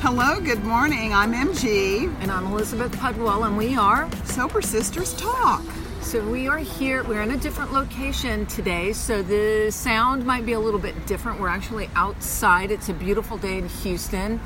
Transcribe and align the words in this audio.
Hello, 0.00 0.38
good 0.40 0.62
morning. 0.62 1.14
I'm 1.14 1.32
MG. 1.32 2.14
And 2.20 2.30
I'm 2.30 2.52
Elizabeth 2.52 2.92
Pudwell, 2.92 3.46
and 3.46 3.56
we 3.56 3.76
are 3.76 4.10
Sober 4.24 4.60
Sisters 4.60 5.14
Talk. 5.14 5.62
So 6.02 6.20
we 6.28 6.46
are 6.48 6.58
here, 6.58 7.02
we're 7.02 7.22
in 7.22 7.30
a 7.30 7.36
different 7.38 7.72
location 7.72 8.44
today, 8.44 8.92
so 8.92 9.22
the 9.22 9.70
sound 9.70 10.26
might 10.26 10.44
be 10.44 10.52
a 10.52 10.60
little 10.60 10.78
bit 10.78 11.06
different. 11.06 11.40
We're 11.40 11.48
actually 11.48 11.88
outside. 11.94 12.70
It's 12.70 12.90
a 12.90 12.92
beautiful 12.92 13.38
day 13.38 13.56
in 13.56 13.68
Houston. 13.68 14.38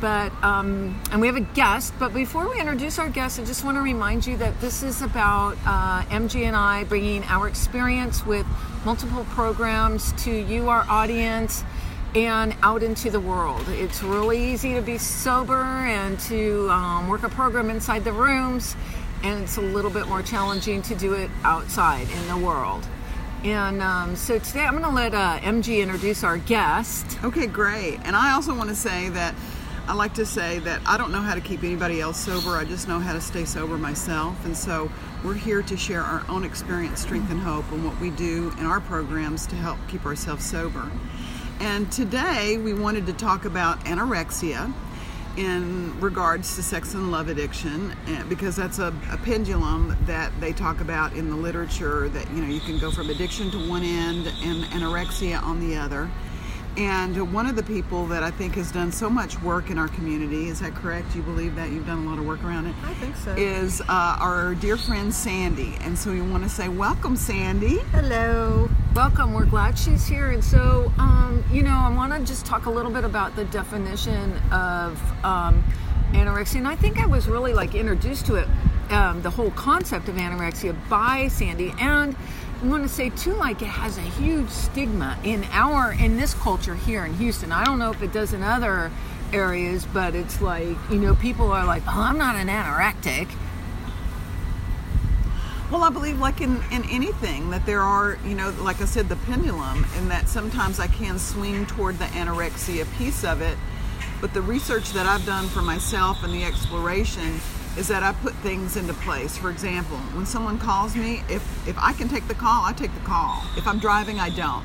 But 0.00 0.32
um, 0.42 1.00
and 1.12 1.20
we 1.20 1.28
have 1.28 1.36
a 1.36 1.40
guest. 1.40 1.94
But 2.00 2.12
before 2.12 2.48
we 2.48 2.58
introduce 2.58 2.98
our 2.98 3.08
guest, 3.08 3.38
I 3.38 3.44
just 3.44 3.64
want 3.64 3.76
to 3.76 3.82
remind 3.82 4.26
you 4.26 4.36
that 4.38 4.60
this 4.60 4.82
is 4.82 5.00
about 5.00 5.56
uh, 5.64 6.02
MG 6.06 6.42
and 6.42 6.56
I 6.56 6.84
bringing 6.84 7.22
our 7.24 7.46
experience 7.46 8.26
with 8.26 8.46
multiple 8.84 9.24
programs 9.30 10.12
to 10.24 10.32
you, 10.32 10.68
our 10.68 10.84
audience, 10.88 11.64
and 12.14 12.56
out 12.62 12.82
into 12.82 13.10
the 13.10 13.20
world. 13.20 13.64
It's 13.68 14.02
really 14.02 14.52
easy 14.52 14.74
to 14.74 14.82
be 14.82 14.98
sober 14.98 15.62
and 15.62 16.18
to 16.20 16.70
um, 16.70 17.08
work 17.08 17.22
a 17.22 17.28
program 17.28 17.70
inside 17.70 18.04
the 18.04 18.12
rooms, 18.12 18.76
and 19.22 19.42
it's 19.42 19.56
a 19.56 19.60
little 19.60 19.90
bit 19.90 20.08
more 20.08 20.22
challenging 20.22 20.82
to 20.82 20.94
do 20.94 21.14
it 21.14 21.30
outside 21.44 22.08
in 22.10 22.28
the 22.28 22.36
world. 22.36 22.86
And 23.44 23.82
um, 23.82 24.16
so 24.16 24.38
today 24.38 24.64
I'm 24.64 24.72
going 24.72 24.84
to 24.84 24.90
let 24.90 25.14
uh, 25.14 25.38
MG 25.40 25.80
introduce 25.80 26.24
our 26.24 26.38
guest. 26.38 27.18
Okay, 27.22 27.46
great. 27.46 28.00
And 28.02 28.16
I 28.16 28.32
also 28.32 28.54
want 28.54 28.68
to 28.68 28.74
say 28.74 29.10
that 29.10 29.34
I 29.86 29.94
like 29.94 30.14
to 30.14 30.26
say 30.26 30.58
that 30.60 30.82
I 30.84 30.98
don't 30.98 31.12
know 31.12 31.22
how 31.22 31.34
to 31.34 31.40
keep 31.40 31.62
anybody 31.62 32.00
else 32.00 32.18
sober. 32.18 32.56
I 32.56 32.64
just 32.64 32.88
know 32.88 32.98
how 32.98 33.12
to 33.12 33.20
stay 33.20 33.44
sober 33.44 33.78
myself. 33.78 34.44
And 34.44 34.56
so 34.56 34.90
we're 35.24 35.34
here 35.34 35.62
to 35.62 35.76
share 35.76 36.02
our 36.02 36.24
own 36.28 36.44
experience, 36.44 37.00
strength, 37.00 37.30
and 37.30 37.40
hope, 37.40 37.70
and 37.70 37.84
what 37.84 37.98
we 38.00 38.10
do 38.10 38.52
in 38.58 38.66
our 38.66 38.80
programs 38.80 39.46
to 39.46 39.56
help 39.56 39.78
keep 39.88 40.04
ourselves 40.04 40.44
sober. 40.44 40.90
And 41.60 41.90
today 41.90 42.56
we 42.56 42.72
wanted 42.72 43.06
to 43.06 43.12
talk 43.12 43.44
about 43.44 43.80
anorexia 43.84 44.72
in 45.36 45.98
regards 46.00 46.56
to 46.56 46.62
sex 46.62 46.94
and 46.94 47.10
love 47.10 47.28
addiction 47.28 47.94
eh, 48.08 48.22
because 48.28 48.56
that's 48.56 48.78
a, 48.78 48.92
a, 49.10 49.16
pendulum 49.18 49.96
that 50.06 50.32
they 50.40 50.52
talk 50.52 50.80
about 50.80 51.12
in 51.12 51.30
the 51.30 51.36
literature 51.36 52.08
that 52.08 52.28
you 52.32 52.42
know 52.42 52.48
you 52.48 52.58
can 52.60 52.76
go 52.78 52.90
from 52.90 53.08
addiction 53.08 53.48
to 53.50 53.68
one 53.68 53.84
end 53.84 54.26
and 54.42 54.64
anorexia 54.72 55.40
on 55.42 55.60
the 55.60 55.76
other 55.76 56.10
and 56.78 57.32
one 57.32 57.46
of 57.46 57.56
the 57.56 57.62
people 57.64 58.06
that 58.06 58.22
I 58.22 58.30
think 58.30 58.54
has 58.54 58.70
done 58.70 58.92
so 58.92 59.10
much 59.10 59.40
work 59.42 59.68
in 59.68 59.78
our 59.78 59.88
community, 59.88 60.46
is 60.46 60.60
that 60.60 60.76
correct? 60.76 61.16
You 61.16 61.22
believe 61.22 61.56
that? 61.56 61.70
You've 61.70 61.86
done 61.86 62.06
a 62.06 62.08
lot 62.08 62.20
of 62.20 62.26
work 62.26 62.44
around 62.44 62.66
it? 62.66 62.74
I 62.84 62.94
think 62.94 63.16
so. 63.16 63.34
Is 63.36 63.80
uh, 63.80 64.16
our 64.20 64.54
dear 64.54 64.76
friend 64.76 65.12
Sandy. 65.12 65.76
And 65.80 65.98
so 65.98 66.12
we 66.12 66.20
want 66.20 66.44
to 66.44 66.48
say, 66.48 66.68
welcome, 66.68 67.16
Sandy. 67.16 67.78
Hello. 67.90 68.68
Welcome. 68.98 69.32
We're 69.32 69.44
glad 69.44 69.78
she's 69.78 70.08
here. 70.08 70.32
And 70.32 70.42
so, 70.42 70.92
um, 70.98 71.44
you 71.52 71.62
know, 71.62 71.70
I 71.70 71.88
want 71.94 72.12
to 72.12 72.18
just 72.24 72.44
talk 72.44 72.66
a 72.66 72.70
little 72.70 72.90
bit 72.90 73.04
about 73.04 73.36
the 73.36 73.44
definition 73.44 74.36
of 74.50 75.00
um, 75.24 75.62
anorexia. 76.10 76.56
And 76.56 76.66
I 76.66 76.74
think 76.74 76.98
I 76.98 77.06
was 77.06 77.28
really 77.28 77.54
like 77.54 77.76
introduced 77.76 78.26
to 78.26 78.34
it, 78.34 78.48
um, 78.90 79.22
the 79.22 79.30
whole 79.30 79.52
concept 79.52 80.08
of 80.08 80.16
anorexia 80.16 80.76
by 80.88 81.28
Sandy. 81.28 81.72
And 81.78 82.16
I 82.60 82.66
want 82.66 82.82
to 82.82 82.88
say 82.88 83.10
too, 83.10 83.34
like 83.34 83.62
it 83.62 83.66
has 83.66 83.98
a 83.98 84.02
huge 84.02 84.48
stigma 84.48 85.16
in 85.22 85.44
our 85.52 85.92
in 85.92 86.16
this 86.16 86.34
culture 86.34 86.74
here 86.74 87.04
in 87.04 87.14
Houston. 87.14 87.52
I 87.52 87.64
don't 87.64 87.78
know 87.78 87.92
if 87.92 88.02
it 88.02 88.12
does 88.12 88.32
in 88.32 88.42
other 88.42 88.90
areas, 89.32 89.86
but 89.86 90.16
it's 90.16 90.42
like 90.42 90.76
you 90.90 90.98
know 90.98 91.14
people 91.14 91.52
are 91.52 91.64
like, 91.64 91.84
"Oh, 91.86 92.00
I'm 92.00 92.18
not 92.18 92.34
an 92.34 92.48
anorectic." 92.48 93.28
Well, 95.70 95.82
I 95.82 95.90
believe, 95.90 96.18
like 96.18 96.40
in, 96.40 96.62
in 96.72 96.88
anything, 96.88 97.50
that 97.50 97.66
there 97.66 97.82
are, 97.82 98.18
you 98.24 98.34
know, 98.34 98.54
like 98.60 98.80
I 98.80 98.86
said, 98.86 99.10
the 99.10 99.16
pendulum, 99.16 99.84
and 99.96 100.10
that 100.10 100.26
sometimes 100.26 100.80
I 100.80 100.86
can 100.86 101.18
swing 101.18 101.66
toward 101.66 101.98
the 101.98 102.06
anorexia 102.06 102.90
piece 102.96 103.22
of 103.22 103.42
it. 103.42 103.58
But 104.22 104.32
the 104.32 104.40
research 104.40 104.92
that 104.92 105.04
I've 105.04 105.26
done 105.26 105.46
for 105.48 105.60
myself 105.60 106.24
and 106.24 106.32
the 106.32 106.42
exploration 106.42 107.38
is 107.76 107.86
that 107.88 108.02
I 108.02 108.12
put 108.12 108.32
things 108.36 108.78
into 108.78 108.94
place. 108.94 109.36
For 109.36 109.50
example, 109.50 109.98
when 110.14 110.24
someone 110.24 110.58
calls 110.58 110.96
me, 110.96 111.22
if 111.28 111.68
if 111.68 111.76
I 111.78 111.92
can 111.92 112.08
take 112.08 112.26
the 112.28 112.34
call, 112.34 112.64
I 112.64 112.72
take 112.72 112.92
the 112.94 113.06
call. 113.06 113.44
If 113.56 113.66
I'm 113.66 113.78
driving, 113.78 114.18
I 114.18 114.30
don't. 114.30 114.64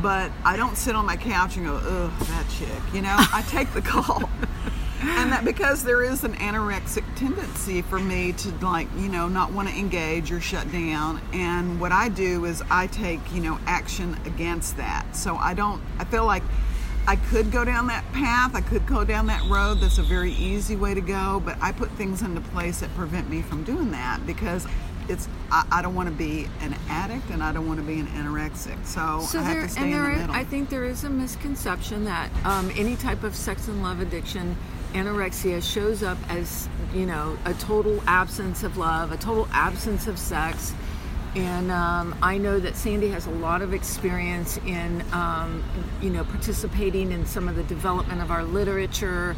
But 0.00 0.30
I 0.44 0.56
don't 0.56 0.76
sit 0.76 0.94
on 0.94 1.04
my 1.06 1.16
couch 1.16 1.56
and 1.56 1.66
go, 1.66 1.74
ugh, 1.74 2.12
that 2.28 2.46
chick. 2.50 2.94
You 2.94 3.02
know, 3.02 3.16
I 3.18 3.44
take 3.48 3.72
the 3.72 3.82
call. 3.92 4.30
And 5.00 5.32
that 5.32 5.44
because 5.44 5.84
there 5.84 6.02
is 6.02 6.24
an 6.24 6.34
anorexic 6.34 7.04
tendency 7.16 7.82
for 7.82 7.98
me 7.98 8.32
to 8.32 8.50
like 8.64 8.88
you 8.96 9.08
know 9.08 9.28
not 9.28 9.52
want 9.52 9.68
to 9.68 9.74
engage 9.74 10.32
or 10.32 10.40
shut 10.40 10.70
down 10.72 11.20
and 11.32 11.80
what 11.80 11.92
i 11.92 12.08
do 12.08 12.44
is 12.44 12.62
i 12.70 12.86
take 12.86 13.20
you 13.32 13.40
know 13.40 13.58
action 13.66 14.18
against 14.24 14.76
that 14.76 15.04
so 15.14 15.36
i 15.36 15.52
don't 15.52 15.82
i 15.98 16.04
feel 16.04 16.24
like 16.24 16.42
I 17.08 17.14
could 17.14 17.52
go 17.52 17.64
down 17.64 17.86
that 17.86 18.04
path, 18.12 18.56
I 18.56 18.60
could 18.60 18.84
go 18.84 19.04
down 19.04 19.28
that 19.28 19.48
road. 19.48 19.78
That's 19.80 19.98
a 19.98 20.02
very 20.02 20.32
easy 20.32 20.74
way 20.74 20.92
to 20.92 21.00
go, 21.00 21.40
but 21.44 21.56
I 21.60 21.70
put 21.70 21.88
things 21.92 22.22
into 22.22 22.40
place 22.40 22.80
that 22.80 22.92
prevent 22.96 23.30
me 23.30 23.42
from 23.42 23.62
doing 23.62 23.92
that 23.92 24.26
because 24.26 24.66
it's 25.08 25.28
I, 25.50 25.64
I 25.70 25.82
don't 25.82 25.94
want 25.94 26.08
to 26.08 26.14
be 26.14 26.48
an 26.60 26.74
addict 26.88 27.30
and 27.30 27.42
I 27.42 27.52
don't 27.52 27.68
want 27.68 27.78
to 27.78 27.86
be 27.86 28.00
an 28.00 28.08
anorexic. 28.08 28.84
So, 28.84 29.20
so 29.20 29.38
I 29.38 29.42
there, 29.44 29.60
have 29.60 29.68
to 29.68 29.68
stay 29.68 29.82
and 29.82 29.92
in 29.92 30.02
there 30.02 30.18
the 30.18 30.24
is. 30.24 30.30
I 30.30 30.44
think 30.44 30.68
there 30.68 30.84
is 30.84 31.04
a 31.04 31.10
misconception 31.10 32.04
that 32.06 32.30
um, 32.44 32.72
any 32.76 32.96
type 32.96 33.22
of 33.22 33.36
sex 33.36 33.68
and 33.68 33.82
love 33.82 34.00
addiction, 34.00 34.56
anorexia, 34.96 35.62
shows 35.62 36.02
up 36.02 36.18
as 36.30 36.68
you 36.94 37.06
know 37.06 37.36
a 37.44 37.54
total 37.54 38.02
absence 38.06 38.62
of 38.62 38.76
love, 38.76 39.12
a 39.12 39.16
total 39.16 39.48
absence 39.52 40.06
of 40.06 40.18
sex 40.18 40.72
and 41.36 41.70
um, 41.70 42.16
I 42.22 42.38
know 42.38 42.58
that 42.58 42.76
Sandy 42.76 43.08
has 43.08 43.26
a 43.26 43.30
lot 43.30 43.60
of 43.60 43.74
experience 43.74 44.56
in, 44.64 45.04
um, 45.12 45.62
you 46.00 46.08
know, 46.08 46.24
participating 46.24 47.12
in 47.12 47.26
some 47.26 47.46
of 47.46 47.56
the 47.56 47.62
development 47.64 48.22
of 48.22 48.30
our 48.30 48.42
literature 48.42 49.36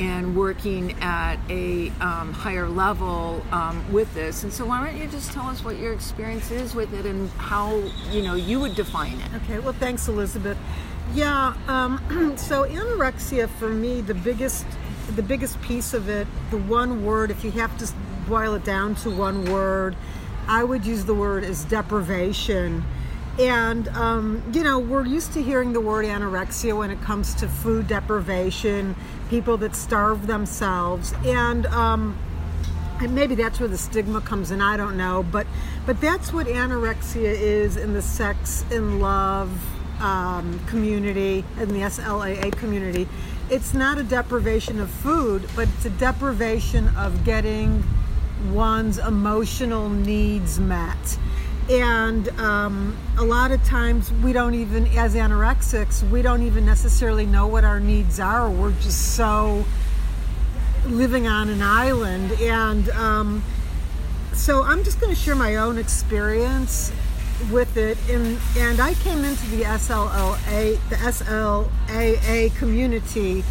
and 0.00 0.36
working 0.36 0.92
at 1.00 1.36
a 1.48 1.90
um, 2.00 2.32
higher 2.32 2.68
level 2.68 3.42
um, 3.52 3.92
with 3.92 4.12
this. 4.12 4.42
And 4.42 4.52
so, 4.52 4.66
why 4.66 4.84
don't 4.84 5.00
you 5.00 5.06
just 5.06 5.30
tell 5.30 5.46
us 5.46 5.62
what 5.62 5.78
your 5.78 5.92
experience 5.92 6.50
is 6.50 6.74
with 6.74 6.92
it 6.92 7.06
and 7.06 7.30
how 7.30 7.76
you 8.10 8.22
know 8.22 8.34
you 8.34 8.58
would 8.58 8.74
define 8.74 9.20
it? 9.20 9.34
Okay. 9.44 9.60
Well, 9.60 9.72
thanks, 9.72 10.08
Elizabeth. 10.08 10.58
Yeah. 11.14 11.54
Um, 11.68 12.34
so 12.36 12.64
anorexia 12.64 13.48
for 13.48 13.68
me, 13.68 14.00
the 14.00 14.14
biggest, 14.14 14.66
the 15.14 15.22
biggest 15.22 15.60
piece 15.62 15.94
of 15.94 16.08
it, 16.08 16.26
the 16.50 16.58
one 16.58 17.04
word, 17.04 17.30
if 17.30 17.44
you 17.44 17.50
have 17.52 17.76
to 17.78 17.88
boil 18.28 18.54
it 18.54 18.64
down 18.64 18.94
to 18.96 19.10
one 19.10 19.44
word 19.50 19.96
I 20.48 20.62
would 20.62 20.86
use 20.86 21.04
the 21.04 21.14
word 21.14 21.44
as 21.44 21.64
deprivation. 21.64 22.84
And, 23.38 23.88
um, 23.88 24.42
you 24.52 24.62
know, 24.62 24.78
we're 24.78 25.04
used 25.04 25.32
to 25.34 25.42
hearing 25.42 25.72
the 25.72 25.80
word 25.80 26.06
anorexia 26.06 26.76
when 26.76 26.90
it 26.90 27.00
comes 27.02 27.34
to 27.36 27.48
food 27.48 27.88
deprivation, 27.88 28.94
people 29.28 29.56
that 29.58 29.74
starve 29.74 30.26
themselves. 30.26 31.12
And, 31.24 31.66
um, 31.66 32.16
and 33.00 33.14
maybe 33.14 33.34
that's 33.34 33.60
where 33.60 33.68
the 33.68 33.76
stigma 33.76 34.20
comes 34.22 34.52
in, 34.52 34.62
I 34.62 34.76
don't 34.76 34.96
know. 34.96 35.22
But, 35.22 35.46
but 35.84 36.00
that's 36.00 36.32
what 36.32 36.46
anorexia 36.46 37.24
is 37.24 37.76
in 37.76 37.92
the 37.92 38.02
sex 38.02 38.64
and 38.70 39.02
love 39.02 39.50
um, 40.00 40.60
community, 40.66 41.44
in 41.58 41.68
the 41.68 41.80
SLAA 41.80 42.52
community. 42.52 43.08
It's 43.48 43.72
not 43.72 43.98
a 43.98 44.02
deprivation 44.02 44.80
of 44.80 44.90
food, 44.90 45.48
but 45.54 45.68
it's 45.68 45.84
a 45.84 45.90
deprivation 45.90 46.88
of 46.96 47.24
getting 47.24 47.84
one's 48.50 48.98
emotional 48.98 49.88
needs 49.88 50.58
met. 50.58 51.18
And 51.70 52.28
um, 52.40 52.96
a 53.18 53.24
lot 53.24 53.52
of 53.52 53.62
times 53.64 54.12
we 54.12 54.32
don't 54.32 54.54
even, 54.54 54.86
as 54.96 55.14
anorexics, 55.14 56.08
we 56.10 56.22
don't 56.22 56.42
even 56.42 56.66
necessarily 56.66 57.26
know 57.26 57.46
what 57.46 57.64
our 57.64 57.78
needs 57.80 58.18
are. 58.18 58.50
We're 58.50 58.72
just 58.72 59.14
so 59.14 59.64
living 60.86 61.28
on 61.28 61.48
an 61.48 61.62
island. 61.62 62.32
And 62.40 62.88
um, 62.90 63.44
so 64.32 64.62
I'm 64.62 64.84
just 64.84 65.00
going 65.00 65.14
to 65.14 65.20
share 65.20 65.34
my 65.36 65.56
own 65.56 65.78
experience 65.78 66.92
with 67.50 67.76
it. 67.76 67.98
And, 68.08 68.38
and 68.56 68.80
I 68.80 68.94
came 68.94 69.24
into 69.24 69.46
the 69.48 69.62
SLAA, 69.62 70.78
the 70.88 70.96
SLAA 70.96 72.56
community 72.56 73.44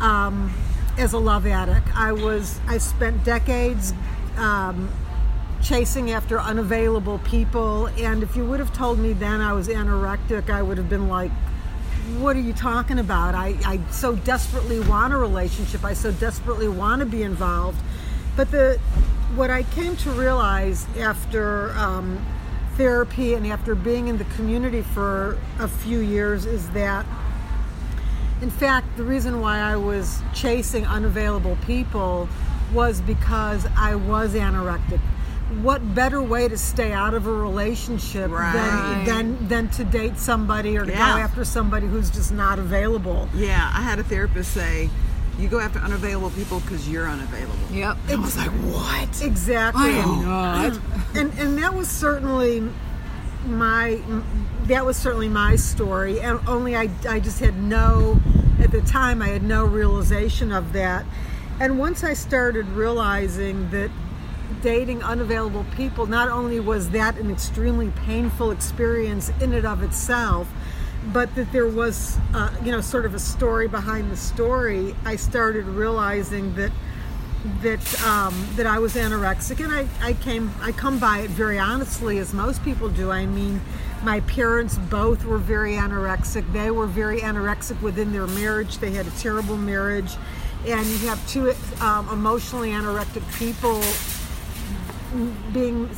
um, 0.00 0.52
as 0.96 1.12
a 1.12 1.18
love 1.18 1.46
addict. 1.46 1.88
I 1.96 2.12
was, 2.12 2.60
I 2.66 2.78
spent 2.78 3.24
decades 3.24 3.92
um, 4.36 4.90
chasing 5.62 6.10
after 6.10 6.40
unavailable 6.40 7.18
people. 7.20 7.86
And 7.98 8.22
if 8.22 8.36
you 8.36 8.44
would 8.44 8.60
have 8.60 8.72
told 8.72 8.98
me 8.98 9.12
then 9.12 9.40
I 9.40 9.52
was 9.52 9.68
anorectic, 9.68 10.50
I 10.50 10.62
would 10.62 10.78
have 10.78 10.88
been 10.88 11.08
like, 11.08 11.32
what 12.18 12.36
are 12.36 12.40
you 12.40 12.54
talking 12.54 12.98
about? 12.98 13.34
I, 13.34 13.56
I 13.64 13.80
so 13.90 14.16
desperately 14.16 14.80
want 14.80 15.12
a 15.12 15.16
relationship. 15.16 15.84
I 15.84 15.92
so 15.92 16.10
desperately 16.10 16.68
want 16.68 17.00
to 17.00 17.06
be 17.06 17.22
involved. 17.22 17.78
But 18.34 18.50
the 18.50 18.80
what 19.34 19.50
I 19.50 19.62
came 19.64 19.94
to 19.96 20.10
realize 20.10 20.86
after 20.96 21.72
um, 21.72 22.24
therapy 22.82 23.34
and 23.34 23.46
after 23.46 23.74
being 23.74 24.06
in 24.08 24.16
the 24.16 24.24
community 24.36 24.80
for 24.82 25.36
a 25.58 25.66
few 25.68 25.98
years 25.98 26.46
is 26.46 26.70
that, 26.70 27.04
in 28.40 28.50
fact, 28.50 28.86
the 28.96 29.02
reason 29.02 29.40
why 29.40 29.58
I 29.58 29.76
was 29.76 30.22
chasing 30.32 30.86
unavailable 30.86 31.58
people 31.66 32.28
was 32.72 33.00
because 33.00 33.66
I 33.76 33.96
was 33.96 34.32
anorectic. 34.34 35.00
What 35.62 35.94
better 35.94 36.22
way 36.22 36.46
to 36.46 36.56
stay 36.58 36.92
out 36.92 37.14
of 37.14 37.26
a 37.26 37.32
relationship 37.32 38.30
Right. 38.30 38.52
than, 38.52 39.04
than 39.38 39.48
than 39.48 39.68
to 39.70 39.84
date 39.84 40.18
somebody 40.18 40.76
or 40.76 40.84
to 40.84 40.90
Yeah. 40.92 41.14
go 41.14 41.20
after 41.20 41.44
somebody 41.44 41.86
who's 41.88 42.10
just 42.10 42.32
not 42.32 42.58
available? 42.58 43.28
Yeah, 43.34 43.70
I 43.74 43.80
had 43.80 43.98
a 43.98 44.04
therapist 44.04 44.52
say, 44.52 44.90
you 45.38 45.48
go 45.48 45.60
after 45.60 45.78
unavailable 45.78 46.30
people 46.30 46.60
because 46.60 46.88
you're 46.88 47.08
unavailable. 47.08 47.54
Yep. 47.70 47.96
I 48.08 48.16
was 48.16 48.36
like, 48.36 48.50
what? 48.50 49.22
Exactly. 49.22 49.82
I 49.84 49.88
am 49.88 50.08
oh. 50.08 50.22
not. 50.22 50.80
and 51.14 51.32
and 51.38 51.58
that 51.58 51.74
was 51.74 51.88
certainly 51.88 52.68
my 53.46 54.00
that 54.64 54.84
was 54.84 54.96
certainly 54.96 55.28
my 55.28 55.56
story 55.56 56.20
and 56.20 56.40
only 56.48 56.76
I, 56.76 56.90
I 57.08 57.20
just 57.20 57.40
had 57.40 57.56
no 57.56 58.20
at 58.60 58.70
the 58.70 58.82
time 58.82 59.22
i 59.22 59.28
had 59.28 59.42
no 59.42 59.64
realization 59.64 60.52
of 60.52 60.72
that 60.72 61.06
and 61.60 61.78
once 61.78 62.04
i 62.04 62.12
started 62.12 62.66
realizing 62.70 63.70
that 63.70 63.90
dating 64.60 65.02
unavailable 65.02 65.64
people 65.76 66.06
not 66.06 66.28
only 66.28 66.58
was 66.60 66.90
that 66.90 67.16
an 67.16 67.30
extremely 67.30 67.90
painful 67.90 68.50
experience 68.50 69.30
in 69.40 69.54
and 69.54 69.66
of 69.66 69.82
itself 69.82 70.48
but 71.12 71.34
that 71.34 71.50
there 71.52 71.66
was 71.66 72.18
uh, 72.34 72.54
you 72.62 72.72
know 72.72 72.80
sort 72.80 73.06
of 73.06 73.14
a 73.14 73.18
story 73.18 73.68
behind 73.68 74.10
the 74.10 74.16
story 74.16 74.94
i 75.04 75.16
started 75.16 75.64
realizing 75.66 76.54
that 76.54 76.72
that 77.62 78.02
um, 78.04 78.48
that 78.56 78.66
I 78.66 78.78
was 78.78 78.94
anorexic, 78.94 79.62
and 79.62 79.72
I, 79.72 79.86
I 80.04 80.12
came 80.14 80.50
I 80.60 80.72
come 80.72 80.98
by 80.98 81.20
it 81.20 81.30
very 81.30 81.58
honestly, 81.58 82.18
as 82.18 82.34
most 82.34 82.62
people 82.64 82.88
do. 82.88 83.10
I 83.10 83.26
mean, 83.26 83.60
my 84.02 84.20
parents 84.20 84.76
both 84.76 85.24
were 85.24 85.38
very 85.38 85.74
anorexic. 85.74 86.50
They 86.52 86.70
were 86.70 86.86
very 86.86 87.20
anorexic 87.20 87.80
within 87.80 88.12
their 88.12 88.26
marriage. 88.26 88.78
They 88.78 88.90
had 88.90 89.06
a 89.06 89.10
terrible 89.12 89.56
marriage, 89.56 90.16
and 90.66 90.86
you 90.86 90.98
have 91.08 91.26
two 91.28 91.54
um, 91.80 92.08
emotionally 92.08 92.70
anorectic 92.70 93.22
people 93.38 93.82
being 95.52 95.88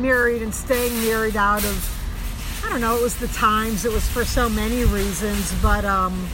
married 0.00 0.42
and 0.42 0.54
staying 0.54 0.94
married 1.04 1.36
out 1.36 1.64
of 1.64 2.01
don't 2.72 2.80
know. 2.80 2.96
It 2.96 3.02
was 3.02 3.16
the 3.16 3.28
times. 3.28 3.84
It 3.84 3.92
was 3.92 4.08
for 4.08 4.24
so 4.24 4.48
many 4.48 4.84
reasons, 4.84 5.52
but. 5.62 5.84
Um, 5.84 6.28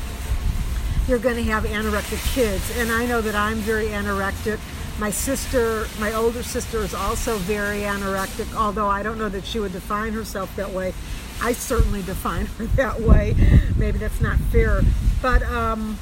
you're 1.08 1.18
going 1.18 1.36
to 1.36 1.44
have 1.44 1.64
anorectic 1.64 2.34
kids. 2.34 2.76
And 2.76 2.92
I 2.92 3.06
know 3.06 3.22
that 3.22 3.34
I'm 3.34 3.56
very 3.56 3.86
anorectic. 3.86 4.60
My 5.00 5.10
sister, 5.10 5.86
my 5.98 6.12
older 6.12 6.42
sister, 6.42 6.80
is 6.80 6.92
also 6.92 7.38
very 7.38 7.80
anorectic, 7.80 8.54
although 8.54 8.88
I 8.88 9.02
don't 9.02 9.16
know 9.16 9.30
that 9.30 9.46
she 9.46 9.58
would 9.58 9.72
define 9.72 10.12
herself 10.12 10.54
that 10.56 10.70
way. 10.70 10.92
I 11.40 11.52
certainly 11.52 12.02
define 12.02 12.44
her 12.44 12.66
that 12.76 13.00
way. 13.00 13.34
Maybe 13.76 13.96
that's 13.96 14.20
not 14.20 14.36
fair. 14.52 14.82
But 15.22 15.42
um, 15.44 15.98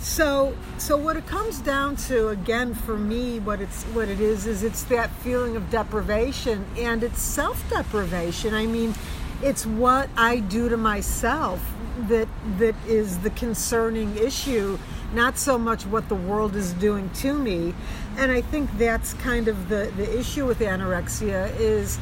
so 0.00 0.54
so 0.76 0.96
what 0.96 1.16
it 1.16 1.26
comes 1.26 1.60
down 1.60 1.94
to 1.94 2.28
again 2.28 2.74
for 2.74 2.98
me 2.98 3.38
what 3.38 3.60
it's 3.60 3.84
what 3.84 4.08
it 4.08 4.20
is 4.20 4.46
is 4.46 4.64
it's 4.64 4.82
that 4.84 5.10
feeling 5.10 5.54
of 5.54 5.70
deprivation 5.70 6.66
and 6.76 7.02
it's 7.02 7.22
self-deprivation. 7.22 8.52
I 8.52 8.66
mean, 8.66 8.94
it's 9.42 9.66
what 9.66 10.08
I 10.16 10.38
do 10.38 10.68
to 10.68 10.76
myself 10.76 11.60
that 12.08 12.28
that 12.58 12.74
is 12.86 13.18
the 13.18 13.30
concerning 13.30 14.16
issue 14.16 14.78
not 15.12 15.36
so 15.36 15.58
much 15.58 15.84
what 15.84 16.08
the 16.08 16.14
world 16.14 16.56
is 16.56 16.72
doing 16.74 17.10
to 17.10 17.34
me. 17.38 17.74
And 18.16 18.32
i 18.32 18.40
think 18.40 18.70
that's 18.78 19.14
kind 19.14 19.48
of 19.48 19.68
the 19.68 19.92
the 19.96 20.18
issue 20.18 20.46
with 20.46 20.58
anorexia 20.60 21.54
is 21.58 21.98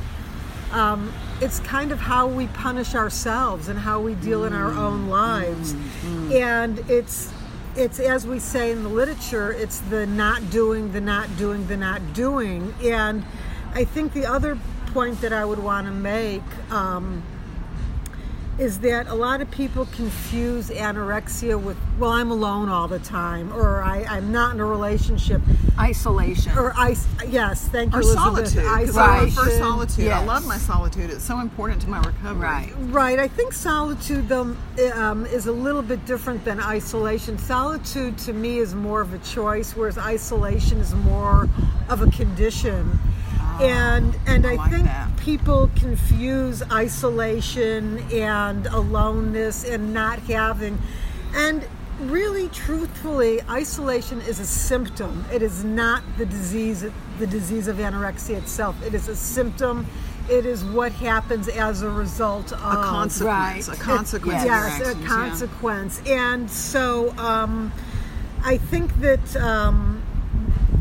um, 0.72 1.12
it's 1.40 1.58
kind 1.60 1.90
of 1.90 1.98
how 1.98 2.28
we 2.28 2.46
punish 2.46 2.94
ourselves 2.94 3.66
and 3.66 3.76
how 3.76 4.00
we 4.00 4.14
deal 4.14 4.44
in 4.44 4.52
our 4.52 4.70
own 4.70 5.08
lives. 5.08 5.75
and 6.32 6.78
it's 6.88 7.32
it's 7.76 7.98
as 7.98 8.26
we 8.26 8.38
say 8.38 8.70
in 8.72 8.82
the 8.82 8.88
literature 8.88 9.52
it's 9.52 9.78
the 9.81 10.06
not 10.06 10.50
doing 10.50 10.92
the 10.92 11.00
not 11.00 11.37
doing 11.37 11.66
the 11.66 11.76
not 11.76 12.00
doing. 12.14 12.72
And 12.84 13.25
i 13.75 13.84
think 13.84 14.12
the 14.12 14.26
other 14.26 14.58
point 14.87 15.20
that 15.20 15.32
i 15.32 15.44
would 15.44 15.60
want 15.60 15.87
to 15.87 15.92
make 15.92 16.42
um, 16.72 17.22
is 18.60 18.80
that 18.80 19.06
a 19.06 19.14
lot 19.14 19.40
of 19.40 19.50
people 19.50 19.86
confuse 19.86 20.68
anorexia 20.68 21.60
with 21.60 21.78
well 21.98 22.10
i'm 22.10 22.30
alone 22.30 22.68
all 22.68 22.86
the 22.86 22.98
time 22.98 23.50
or 23.54 23.82
I, 23.82 24.04
i'm 24.04 24.30
not 24.30 24.54
in 24.54 24.60
a 24.60 24.64
relationship 24.66 25.40
Isolation. 25.78 26.52
or 26.58 26.72
i 26.76 26.94
yes 27.28 27.66
thank 27.68 27.92
you 27.94 27.98
Or 27.98 28.02
elizabeth 28.02 28.48
solitude. 28.50 28.80
Because 28.80 28.96
I 28.98 29.18
prefer 29.20 29.40
Isolation. 29.40 29.58
solitude. 29.58 30.08
I 30.08 30.24
love 30.24 30.46
my 30.46 30.58
solitude. 30.58 31.08
It's 31.10 31.24
so 31.24 31.38
important 31.40 31.80
to 31.82 31.88
my 31.88 32.00
recovery. 32.00 32.42
Right. 32.42 32.72
Right. 32.90 33.18
I 33.18 33.28
think 33.28 33.54
solitude, 33.54 34.28
though, 34.28 34.54
um, 34.94 35.24
is 35.26 35.46
a 35.46 35.52
little 35.52 35.80
bit 35.80 36.04
different 36.04 36.44
than 36.44 36.60
isolation. 36.60 37.38
Solitude, 37.38 38.18
to 38.18 38.34
me, 38.34 38.58
is 38.58 38.74
more 38.74 39.00
of 39.00 39.14
a 39.14 39.18
choice, 39.20 39.74
whereas 39.74 39.96
isolation 39.96 40.78
is 40.78 40.94
more 40.94 41.48
of 41.88 42.02
a 42.02 42.10
condition. 42.10 42.98
And 43.61 44.17
and 44.26 44.47
I 44.47 44.52
I, 44.52 44.55
like 44.56 44.70
think 44.70 44.85
that. 44.85 45.17
people 45.17 45.70
confuse 45.76 46.62
isolation 46.70 47.99
and 48.12 48.67
aloneness 48.67 49.64
and 49.64 49.93
not 49.94 50.19
having, 50.20 50.79
and 51.35 51.67
really, 52.00 52.49
truthfully, 52.49 53.43
isolation 53.49 54.20
is 54.23 54.41
a 54.41 54.47
symptom. 54.47 55.25
It 55.32 55.43
is 55.43 55.64
not 55.64 56.02
the 56.17 56.26
disease, 56.26 56.85
the 57.19 57.26
disease 57.26 57.69
of 57.69 57.76
anorexia 57.76 58.38
itself. 58.38 58.81
It 58.85 58.94
is 58.94 59.08
a 59.08 59.17
symptom. 59.17 59.87
It 60.29 60.47
is 60.47 60.64
what 60.64 60.93
happens 60.93 61.49
as 61.49 61.82
a 61.82 61.91
result 61.91 62.52
of 62.52 62.58
A 62.61 62.76
consequence. 62.76 63.69
Right. 63.69 63.76
A 63.76 63.81
consequence. 63.81 64.44
Yes, 64.44 64.81
a 64.81 64.87
actions, 64.87 65.02
yeah. 65.02 65.08
consequence. 65.08 66.02
And 66.06 66.50
so 66.50 67.11
um, 67.19 67.73
I 68.44 68.56
think 68.56 69.00
that 69.00 69.37
um, 69.37 70.00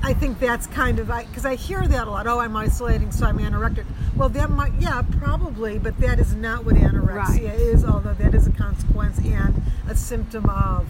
I 0.02 0.14
think 0.14 0.40
that's 0.40 0.68
kind 0.68 1.00
of 1.00 1.08
because 1.08 1.46
I 1.46 1.56
hear 1.56 1.86
that 1.88 2.08
a 2.08 2.12
lot. 2.12 2.28
Oh, 2.28 2.40
I'm 2.40 2.56
isolating, 2.56 3.12
so 3.12 3.26
I'm 3.26 3.38
anorectic. 3.38 3.86
Well, 4.16 4.30
that 4.30 4.50
might, 4.50 4.74
yeah, 4.80 5.02
probably, 5.20 5.78
but 5.78 5.98
that 6.00 6.20
is 6.20 6.34
not 6.36 6.66
what 6.66 6.76
anorexia 6.76 7.16
Right. 7.16 7.42
is. 7.60 7.84
Although 7.86 8.14
that 8.14 8.34
is 8.34 8.48
a 8.48 8.52
consequence 8.52 9.18
and 9.20 9.62
a 9.88 9.96
symptom 9.96 10.50
of. 10.50 10.88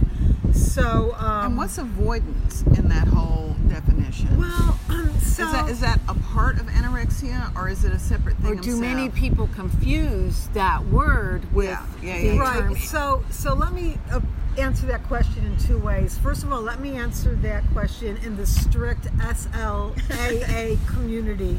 So, 0.54 1.16
um, 1.20 1.46
And 1.48 1.58
what's 1.58 1.78
avoidance 1.78 2.64
in 2.78 2.90
that 2.90 3.08
whole 3.08 3.56
definition? 3.68 4.38
well? 4.38 4.78
Um, 4.90 5.12
so 5.20 5.46
is 5.46 5.52
that 5.52 5.70
is 5.70 5.80
that 5.82 6.00
a 6.10 6.16
part 6.16 6.60
of 6.60 6.66
anorexia 6.66 7.56
or 7.56 7.70
is 7.70 7.86
it 7.86 7.94
a 7.94 8.00
separate 8.00 8.36
thing? 8.38 8.54
Or 8.58 8.62
do 8.62 8.74
of 8.74 8.80
many 8.80 9.10
people 9.10 9.48
confuse 9.56 10.48
that 10.54 10.84
word 10.88 11.54
with 11.54 11.70
Yeah, 11.70 11.86
yeah, 12.02 12.18
the 12.20 12.26
yeah, 12.26 12.34
yeah. 12.34 12.54
term 12.60 12.74
Right. 12.74 12.78
So, 12.84 13.24
so 13.30 13.54
let 13.54 13.72
me 13.72 13.98
uh, 14.12 14.20
answer 14.62 14.86
that 14.88 15.04
question 15.04 15.46
in 15.46 15.58
two 15.58 15.78
ways. 15.78 16.18
First 16.18 16.44
of 16.44 16.52
all, 16.52 16.62
let 16.62 16.80
me 16.80 16.96
answer 16.96 17.36
that 17.36 17.64
question 17.72 18.18
in 18.18 18.36
the 18.38 18.46
strict 18.46 19.06
SLAA 19.18 20.78
community. 20.88 21.58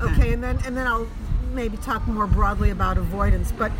Okay. 0.00 0.14
Okay. 0.14 0.32
and 0.32 0.42
then 0.42 0.58
and 0.64 0.76
then 0.76 0.86
I'll 0.86 1.08
maybe 1.52 1.76
talk 1.78 2.06
more 2.06 2.26
broadly 2.26 2.70
about 2.70 2.98
avoidance. 2.98 3.52
But 3.52 3.72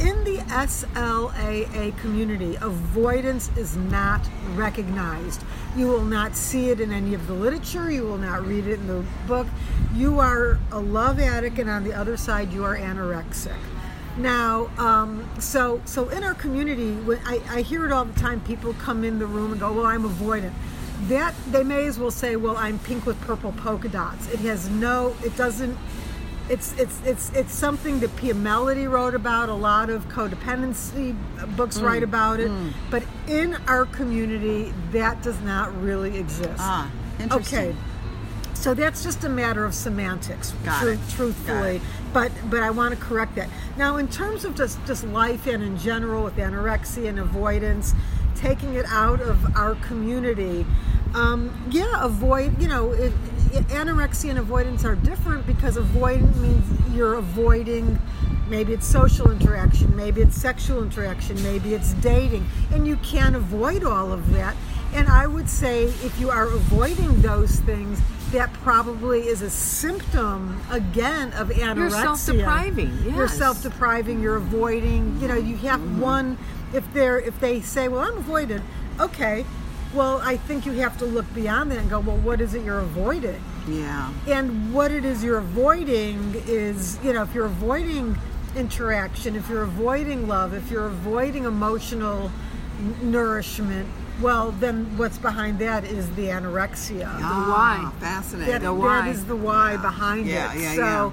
in 0.00 0.24
the 0.24 0.38
SLAA 0.48 1.96
community, 1.98 2.56
avoidance 2.56 3.50
is 3.56 3.76
not 3.76 4.28
recognized. 4.54 5.44
You 5.76 5.86
will 5.86 6.04
not 6.04 6.36
see 6.36 6.70
it 6.70 6.80
in 6.80 6.92
any 6.92 7.14
of 7.14 7.26
the 7.26 7.34
literature. 7.34 7.90
You 7.90 8.02
will 8.02 8.18
not 8.18 8.44
read 8.44 8.66
it 8.66 8.80
in 8.80 8.86
the 8.86 9.04
book. 9.26 9.46
You 9.94 10.18
are 10.18 10.58
a 10.72 10.80
love 10.80 11.20
addict, 11.20 11.58
and 11.58 11.70
on 11.70 11.84
the 11.84 11.92
other 11.92 12.16
side, 12.16 12.52
you 12.52 12.64
are 12.64 12.76
anorexic. 12.76 13.54
Now, 14.16 14.70
um, 14.78 15.28
so 15.40 15.80
so 15.84 16.08
in 16.08 16.22
our 16.22 16.34
community, 16.34 16.96
I, 17.26 17.40
I 17.50 17.62
hear 17.62 17.84
it 17.84 17.92
all 17.92 18.04
the 18.04 18.18
time. 18.20 18.40
People 18.40 18.72
come 18.74 19.02
in 19.04 19.18
the 19.18 19.26
room 19.26 19.50
and 19.52 19.60
go, 19.60 19.72
"Well, 19.72 19.86
I'm 19.86 20.04
avoidant." 20.04 20.52
That 21.08 21.34
they 21.50 21.64
may 21.64 21.86
as 21.86 21.98
well 21.98 22.12
say, 22.12 22.36
"Well, 22.36 22.56
I'm 22.56 22.78
pink 22.78 23.06
with 23.06 23.20
purple 23.22 23.52
polka 23.52 23.88
dots." 23.88 24.28
It 24.28 24.38
has 24.40 24.68
no. 24.70 25.16
It 25.24 25.36
doesn't. 25.36 25.76
It's 26.48 26.78
it's 26.78 27.00
it's 27.04 27.30
it's 27.32 27.52
something 27.54 28.00
that 28.00 28.14
Pia 28.16 28.34
Mellody 28.34 28.88
wrote 28.88 29.14
about. 29.14 29.48
A 29.48 29.54
lot 29.54 29.90
of 29.90 30.06
codependency 30.08 31.16
books 31.56 31.78
Mm, 31.78 31.82
write 31.82 32.02
about 32.04 32.38
it. 32.38 32.52
But 32.90 33.02
in 33.26 33.56
our 33.66 33.84
community, 33.86 34.72
that 34.92 35.22
does 35.22 35.40
not 35.40 35.74
really 35.82 36.16
exist. 36.18 36.60
Ah, 36.60 36.88
interesting. 37.18 37.70
Okay. 37.70 37.76
So 38.64 38.72
that's 38.72 39.02
just 39.02 39.24
a 39.24 39.28
matter 39.28 39.66
of 39.66 39.74
semantics, 39.74 40.54
it. 40.64 40.98
truthfully. 41.10 41.82
But 42.14 42.32
but 42.48 42.62
I 42.62 42.70
want 42.70 42.98
to 42.98 43.04
correct 43.04 43.34
that. 43.34 43.50
Now, 43.76 43.98
in 43.98 44.08
terms 44.08 44.46
of 44.46 44.54
just 44.54 44.78
just 44.86 45.04
life 45.04 45.46
and 45.46 45.62
in 45.62 45.76
general 45.76 46.24
with 46.24 46.36
anorexia 46.36 47.10
and 47.10 47.18
avoidance, 47.18 47.94
taking 48.36 48.72
it 48.72 48.86
out 48.88 49.20
of 49.20 49.54
our 49.54 49.74
community, 49.74 50.64
um, 51.12 51.52
yeah, 51.70 52.06
avoid. 52.06 52.58
You 52.58 52.68
know, 52.68 52.92
it, 52.92 53.12
it- 53.52 53.68
anorexia 53.68 54.30
and 54.30 54.38
avoidance 54.38 54.82
are 54.86 54.96
different 54.96 55.46
because 55.46 55.76
avoidant 55.76 56.34
means 56.36 56.64
you're 56.94 57.16
avoiding. 57.16 57.98
Maybe 58.48 58.72
it's 58.72 58.86
social 58.86 59.30
interaction, 59.30 59.94
maybe 59.94 60.22
it's 60.22 60.36
sexual 60.36 60.82
interaction, 60.82 61.42
maybe 61.42 61.74
it's 61.74 61.92
dating, 61.94 62.46
and 62.72 62.86
you 62.86 62.96
can't 62.96 63.36
avoid 63.36 63.84
all 63.84 64.10
of 64.10 64.32
that. 64.32 64.56
And 64.94 65.08
I 65.08 65.26
would 65.26 65.48
say 65.48 65.84
if 65.84 66.18
you 66.20 66.30
are 66.30 66.46
avoiding 66.46 67.20
those 67.20 67.56
things, 67.60 68.00
that 68.30 68.52
probably 68.54 69.26
is 69.26 69.42
a 69.42 69.50
symptom 69.50 70.60
again 70.70 71.32
of 71.34 71.48
anorexia. 71.48 71.76
You're 71.76 71.90
self-depriving, 71.90 72.98
Yes. 73.04 73.16
You're 73.16 73.28
self-depriving. 73.28 74.20
You're 74.20 74.36
avoiding. 74.36 75.18
You 75.20 75.28
know, 75.28 75.36
you 75.36 75.56
have 75.58 75.80
mm-hmm. 75.80 76.00
one. 76.00 76.38
If 76.72 76.92
they're 76.92 77.20
if 77.20 77.38
they 77.38 77.60
say, 77.60 77.88
"Well, 77.88 78.00
I'm 78.00 78.18
avoided," 78.18 78.62
okay. 78.98 79.44
Well, 79.92 80.20
I 80.24 80.36
think 80.36 80.66
you 80.66 80.72
have 80.72 80.98
to 80.98 81.04
look 81.04 81.32
beyond 81.34 81.70
that 81.70 81.78
and 81.78 81.88
go, 81.88 82.00
"Well, 82.00 82.16
what 82.16 82.40
is 82.40 82.54
it 82.54 82.64
you're 82.64 82.80
avoiding?" 82.80 83.40
Yeah. 83.66 84.12
and 84.26 84.74
what 84.74 84.90
it 84.90 85.04
is 85.04 85.24
you're 85.24 85.38
avoiding 85.38 86.34
is 86.46 86.98
you 87.02 87.14
know 87.14 87.22
if 87.22 87.34
you're 87.34 87.46
avoiding 87.46 88.18
interaction 88.56 89.36
if 89.36 89.48
you're 89.48 89.62
avoiding 89.62 90.28
love 90.28 90.52
if 90.52 90.70
you're 90.70 90.86
avoiding 90.86 91.44
emotional 91.44 92.30
n- 92.78 93.10
nourishment 93.10 93.88
well, 94.20 94.52
then 94.52 94.96
what's 94.96 95.18
behind 95.18 95.58
that 95.58 95.84
is 95.84 96.08
the 96.14 96.26
anorexia. 96.26 97.06
Ah, 97.08 97.50
why. 97.92 98.00
Fascinating. 98.00 98.52
That, 98.52 98.62
The 98.62 98.72
why. 98.74 99.02
that 99.02 99.08
is 99.10 99.24
the 99.24 99.36
why 99.36 99.76
behind 99.76 100.26
Yeah, 100.26 100.52
it. 100.54 100.60
yeah, 100.60 100.74
so, 100.74 101.12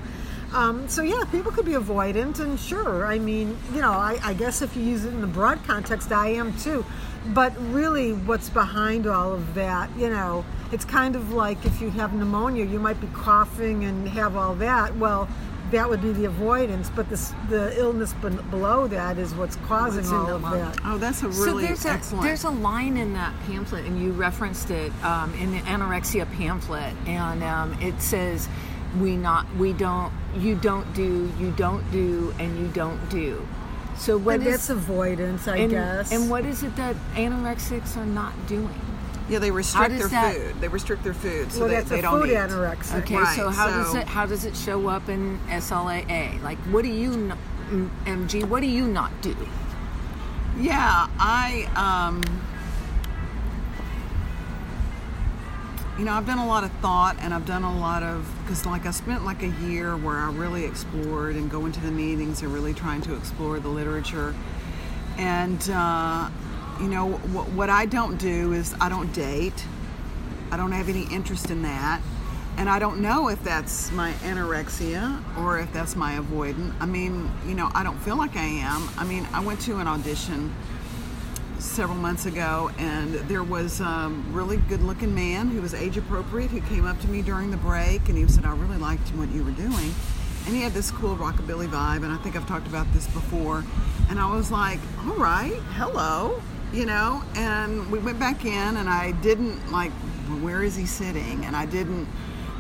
Um, 0.54 0.88
so 0.90 1.02
yeah, 1.02 1.24
people 1.32 1.52
could 1.52 1.64
be 1.66 1.74
avoidant, 1.74 2.40
and 2.42 2.60
sure, 2.60 3.06
I 3.06 3.20
mean, 3.20 3.58
you 3.74 3.80
know, 3.82 3.92
I, 3.94 4.20
I 4.22 4.34
guess 4.34 4.62
if 4.62 4.76
you 4.76 4.84
use 4.84 5.06
it 5.06 5.14
in 5.14 5.22
the 5.22 5.28
broad 5.28 5.64
context, 5.66 6.12
I 6.12 6.28
am 6.30 6.54
too. 6.58 6.84
But 7.28 7.54
really, 7.72 8.12
what's 8.14 8.50
behind 8.50 9.08
all 9.08 9.32
of 9.32 9.54
that, 9.54 9.90
you 9.98 10.10
know, 10.10 10.44
it's 10.74 10.84
kind 10.84 11.16
of 11.16 11.32
like 11.32 11.64
if 11.66 11.80
you 11.80 11.90
have 11.92 12.14
pneumonia, 12.14 12.66
you 12.66 12.80
might 12.80 13.00
be 13.00 13.08
coughing 13.14 13.86
and 13.86 14.10
have 14.10 14.36
all 14.36 14.56
that. 14.56 14.98
Well, 14.98 15.30
that 15.72 15.90
would 15.90 16.02
be 16.02 16.12
the 16.12 16.26
avoidance, 16.26 16.90
but 16.96 17.10
this, 17.10 17.34
the 17.50 17.78
illness 17.80 18.14
ben- 18.14 18.42
below 18.50 18.88
that 18.88 19.18
is 19.18 19.34
what's 19.34 19.56
causing 19.68 20.02
What's 20.04 20.12
all 20.12 20.26
the 20.26 20.36
of 20.36 20.42
lung. 20.44 20.60
that. 20.60 20.78
Oh, 20.86 20.98
that's 20.98 21.24
a 21.24 21.32
So 21.34 21.46
really 21.46 21.66
there's 21.66 21.86
a 21.86 22.00
there's 22.22 22.44
a 22.44 22.50
line 22.50 22.98
in 22.98 23.14
that 23.14 23.34
pamphlet, 23.46 23.86
and 23.86 24.02
you 24.02 24.12
referenced 24.12 24.70
it 24.72 24.92
um, 25.04 25.34
in 25.36 25.52
the 25.52 25.60
anorexia 25.60 26.32
pamphlet, 26.38 26.94
and 27.08 27.44
um, 27.44 27.74
it 27.82 28.02
says, 28.02 28.48
"We 29.00 29.16
not 29.18 29.46
we 29.56 29.74
don't 29.74 30.12
you 30.38 30.56
don't 30.56 30.92
do 30.94 31.32
you 31.40 31.52
don't 31.52 31.90
do 31.92 32.34
and 32.40 32.58
you 32.60 32.68
don't 32.70 33.10
do." 33.10 33.46
So 33.98 34.18
what 34.18 34.36
And 34.36 34.48
is 34.48 34.52
that's 34.54 34.70
avoidance, 34.72 35.48
I 35.48 35.58
and, 35.58 35.72
guess. 35.72 36.12
and 36.12 36.30
what 36.30 36.46
is 36.46 36.64
it 36.64 36.76
that 36.78 36.96
anorexics 37.16 37.98
are 37.98 38.06
not 38.06 38.34
doing? 38.48 38.70
Yeah, 39.32 39.40
they 39.40 39.52
restrict 39.52 39.98
their 39.98 40.08
that- 40.10 40.36
food. 40.36 40.62
They 40.62 40.68
restrict 40.68 41.04
their 41.04 41.14
food, 41.14 41.52
so 41.52 41.62
well, 41.62 41.70
they, 41.70 41.76
that's 41.76 41.90
they 41.90 42.00
a 42.00 42.02
don't 42.02 42.22
food 42.22 42.30
eat. 42.32 42.36
anorexia. 42.36 43.00
Okay, 43.02 43.16
Right, 43.16 43.36
so 43.36 43.50
how 43.50 43.68
does 43.68 43.96
it 43.96 44.06
how 44.08 44.26
does 44.26 44.44
it 44.46 44.56
show 44.56 44.88
up 44.90 45.08
in 45.10 45.40
SLAA? 45.48 46.42
Like, 46.44 46.58
what 46.70 46.84
do 46.84 46.90
you 46.90 47.32
MG? 48.06 48.44
What 48.48 48.60
do 48.62 48.68
you 48.68 48.88
not 48.88 49.12
do? 49.22 49.36
Yeah, 50.60 51.08
I 51.18 51.68
um 51.76 52.22
you 55.98 56.06
know, 56.06 56.14
I've 56.14 56.26
done 56.26 56.40
a 56.40 56.48
lot 56.48 56.64
of 56.64 56.72
thought 56.82 57.18
and 57.20 57.34
I've 57.34 57.46
done 57.46 57.64
a 57.64 57.80
lot 57.80 58.02
of 58.04 58.28
because 58.44 58.66
like 58.66 58.86
I 58.86 58.92
spent 58.92 59.24
like 59.24 59.44
a 59.44 59.50
year 59.66 59.96
where 59.96 60.18
I 60.18 60.32
really 60.32 60.66
explored 60.66 61.36
and 61.36 61.50
go 61.50 61.66
into 61.66 61.80
the 61.80 61.92
meetings 61.92 62.42
and 62.42 62.54
really 62.54 62.74
trying 62.74 63.02
to 63.04 63.16
explore 63.16 63.60
the 63.60 63.68
literature. 63.70 64.34
And 65.18 65.62
uh, 65.72 66.30
you 66.82 66.88
know, 66.88 67.12
what, 67.12 67.48
what 67.50 67.70
I 67.70 67.86
don't 67.86 68.18
do 68.18 68.54
is 68.54 68.74
I 68.82 68.90
don't 68.90 69.14
date. 69.14 69.66
I 70.52 70.58
don't 70.58 70.72
have 70.72 70.90
any 70.90 71.04
interest 71.14 71.52
in 71.52 71.62
that. 71.62 72.02
And 72.58 72.70
I 72.70 72.80
don't 72.80 73.02
know 73.02 73.30
if 73.30 73.42
that's 73.44 73.92
my 73.92 74.12
anorexia 74.24 75.22
or 75.38 75.60
if 75.60 75.72
that's 75.72 75.96
my 75.96 76.18
avoidant. 76.18 76.74
I 76.82 76.86
mean, 76.86 77.32
you 77.48 77.54
know, 77.54 77.70
I 77.74 77.84
don't 77.84 77.98
feel 78.00 78.18
like 78.18 78.36
I 78.36 78.44
am. 78.44 78.90
I 78.98 79.06
mean, 79.06 79.28
I 79.32 79.40
went 79.40 79.62
to 79.62 79.78
an 79.78 79.88
audition 79.88 80.54
several 81.60 81.98
months 81.98 82.26
ago 82.26 82.72
and 82.80 83.14
there 83.30 83.44
was 83.44 83.80
a 83.80 84.12
really 84.32 84.58
good 84.58 84.82
looking 84.82 85.14
man 85.14 85.50
who 85.50 85.62
was 85.62 85.74
age 85.74 85.96
appropriate 85.96 86.50
who 86.50 86.60
came 86.62 86.86
up 86.86 87.00
to 87.02 87.08
me 87.08 87.22
during 87.22 87.52
the 87.52 87.58
break 87.58 88.10
and 88.10 88.18
he 88.18 88.28
said, 88.28 88.46
I 88.46 88.54
really 88.56 88.78
liked 88.78 89.08
what 89.10 89.30
you 89.30 89.44
were 89.44 89.52
doing. 89.52 89.94
And 90.48 90.56
he 90.56 90.62
had 90.62 90.74
this 90.74 90.90
cool 90.90 91.16
rockabilly 91.16 91.68
vibe, 91.68 92.04
and 92.04 92.12
I 92.12 92.18
think 92.18 92.36
I've 92.36 92.48
talked 92.48 92.66
about 92.66 92.92
this 92.94 93.06
before. 93.06 93.64
And 94.10 94.20
I 94.20 94.36
was 94.36 94.50
like, 94.52 94.80
all 95.06 95.16
right, 95.16 95.54
hello, 95.76 96.42
you 96.74 96.86
know. 96.86 97.24
And 97.36 97.92
we 97.92 98.00
went 98.00 98.20
back 98.20 98.46
in, 98.46 98.78
and 98.78 98.90
I 98.90 99.12
didn't 99.12 99.72
like, 99.72 99.92
where 100.42 100.64
is 100.64 100.76
he 100.76 100.86
sitting? 100.86 101.46
And 101.46 101.56
I 101.56 101.66
didn't, 101.66 102.08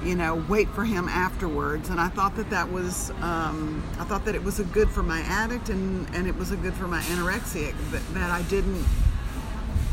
you 0.04 0.16
know, 0.16 0.44
wait 0.50 0.70
for 0.70 0.84
him 0.84 1.08
afterwards. 1.08 1.90
And 1.90 2.00
I 2.00 2.08
thought 2.10 2.36
that 2.36 2.50
that 2.50 2.72
was, 2.72 3.12
um, 3.22 3.84
I 4.00 4.04
thought 4.04 4.26
that 4.26 4.36
it 4.36 4.44
was 4.44 4.60
a 4.60 4.66
good 4.66 4.90
for 4.90 5.04
my 5.04 5.22
addict, 5.22 5.70
and 5.70 6.08
and 6.16 6.28
it 6.28 6.36
was 6.36 6.52
a 6.52 6.58
good 6.58 6.74
for 6.74 6.88
my 6.88 7.02
anorexic 7.02 7.74
that, 7.92 8.14
that 8.14 8.30
I 8.30 8.42
didn't 8.44 8.86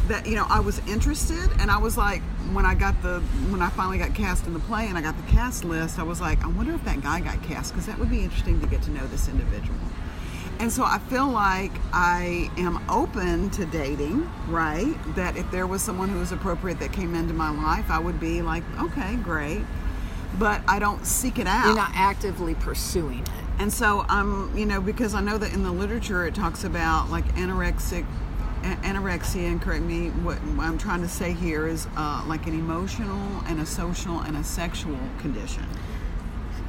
that 0.08 0.26
you 0.26 0.34
know 0.34 0.46
I 0.48 0.60
was 0.60 0.80
interested 0.88 1.50
and 1.60 1.70
I 1.70 1.76
was 1.76 1.96
like 1.96 2.22
when 2.52 2.64
I 2.64 2.74
got 2.74 3.00
the 3.02 3.20
when 3.50 3.60
I 3.60 3.68
finally 3.68 3.98
got 3.98 4.14
cast 4.14 4.46
in 4.46 4.54
the 4.54 4.60
play 4.60 4.86
and 4.86 4.96
I 4.96 5.02
got 5.02 5.16
the 5.16 5.30
cast 5.30 5.64
list 5.64 5.98
I 5.98 6.02
was 6.02 6.20
like 6.20 6.42
I 6.42 6.48
wonder 6.48 6.74
if 6.74 6.82
that 6.84 7.02
guy 7.02 7.20
got 7.20 7.42
cast 7.42 7.72
because 7.72 7.86
that 7.86 7.98
would 7.98 8.10
be 8.10 8.24
interesting 8.24 8.58
to 8.60 8.66
get 8.66 8.82
to 8.82 8.90
know 8.90 9.06
this 9.08 9.28
individual 9.28 9.78
and 10.60 10.72
so 10.72 10.82
I 10.84 10.98
feel 10.98 11.28
like 11.28 11.72
I 11.92 12.50
am 12.56 12.82
open 12.90 13.50
to 13.50 13.64
dating 13.66 14.28
right 14.48 14.94
that 15.14 15.36
if 15.36 15.50
there 15.50 15.66
was 15.66 15.82
someone 15.82 16.08
who 16.08 16.18
was 16.18 16.32
appropriate 16.32 16.80
that 16.80 16.92
came 16.92 17.14
into 17.14 17.34
my 17.34 17.50
life 17.50 17.90
I 17.90 17.98
would 17.98 18.18
be 18.20 18.42
like 18.42 18.64
okay 18.80 19.16
great 19.16 19.62
but 20.38 20.60
I 20.68 20.78
don't 20.78 21.04
seek 21.06 21.38
it 21.38 21.46
out 21.46 21.66
You're 21.66 21.74
not 21.74 21.92
actively 21.94 22.54
pursuing 22.54 23.20
it. 23.20 23.28
and 23.58 23.72
so 23.72 24.04
I'm, 24.08 24.56
you 24.56 24.66
know, 24.66 24.80
because 24.80 25.14
I 25.14 25.20
know 25.20 25.38
that 25.38 25.52
in 25.52 25.62
the 25.62 25.72
literature 25.72 26.26
it 26.26 26.34
talks 26.34 26.64
about 26.64 27.10
like 27.10 27.24
anorexic, 27.34 28.04
anorexia, 28.62 29.48
and 29.50 29.60
correct 29.60 29.82
me, 29.82 30.08
what, 30.10 30.36
what 30.38 30.66
I'm 30.66 30.76
trying 30.78 31.00
to 31.00 31.08
say 31.08 31.32
here 31.32 31.66
is 31.66 31.86
uh, 31.96 32.22
like 32.26 32.46
an 32.46 32.54
emotional 32.54 33.42
and 33.46 33.58
a 33.60 33.66
social 33.66 34.20
and 34.20 34.36
a 34.36 34.44
sexual 34.44 34.98
condition. 35.18 35.64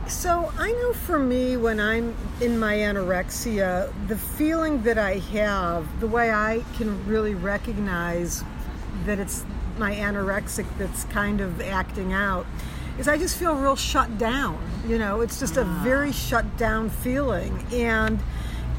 So 0.09 0.51
I 0.57 0.71
know 0.71 0.93
for 0.93 1.19
me, 1.19 1.55
when 1.55 1.79
I'm 1.79 2.15
in 2.41 2.57
my 2.57 2.77
anorexia, 2.77 3.93
the 4.07 4.17
feeling 4.17 4.81
that 4.81 4.97
I 4.97 5.19
have, 5.19 5.99
the 5.99 6.07
way 6.07 6.31
I 6.31 6.63
can 6.77 7.05
really 7.05 7.35
recognize 7.35 8.43
that 9.05 9.19
it's 9.19 9.45
my 9.77 9.93
anorexic 9.93 10.65
that's 10.79 11.03
kind 11.05 11.41
of 11.41 11.61
acting 11.61 12.11
out, 12.11 12.47
is 12.97 13.07
I 13.07 13.19
just 13.19 13.37
feel 13.37 13.53
real 13.53 13.75
shut 13.75 14.17
down. 14.17 14.59
You 14.87 14.97
know, 14.97 15.21
it's 15.21 15.39
just 15.39 15.57
a 15.57 15.61
ah. 15.61 15.83
very 15.83 16.11
shut 16.11 16.57
down 16.57 16.89
feeling, 16.89 17.63
and 17.71 18.19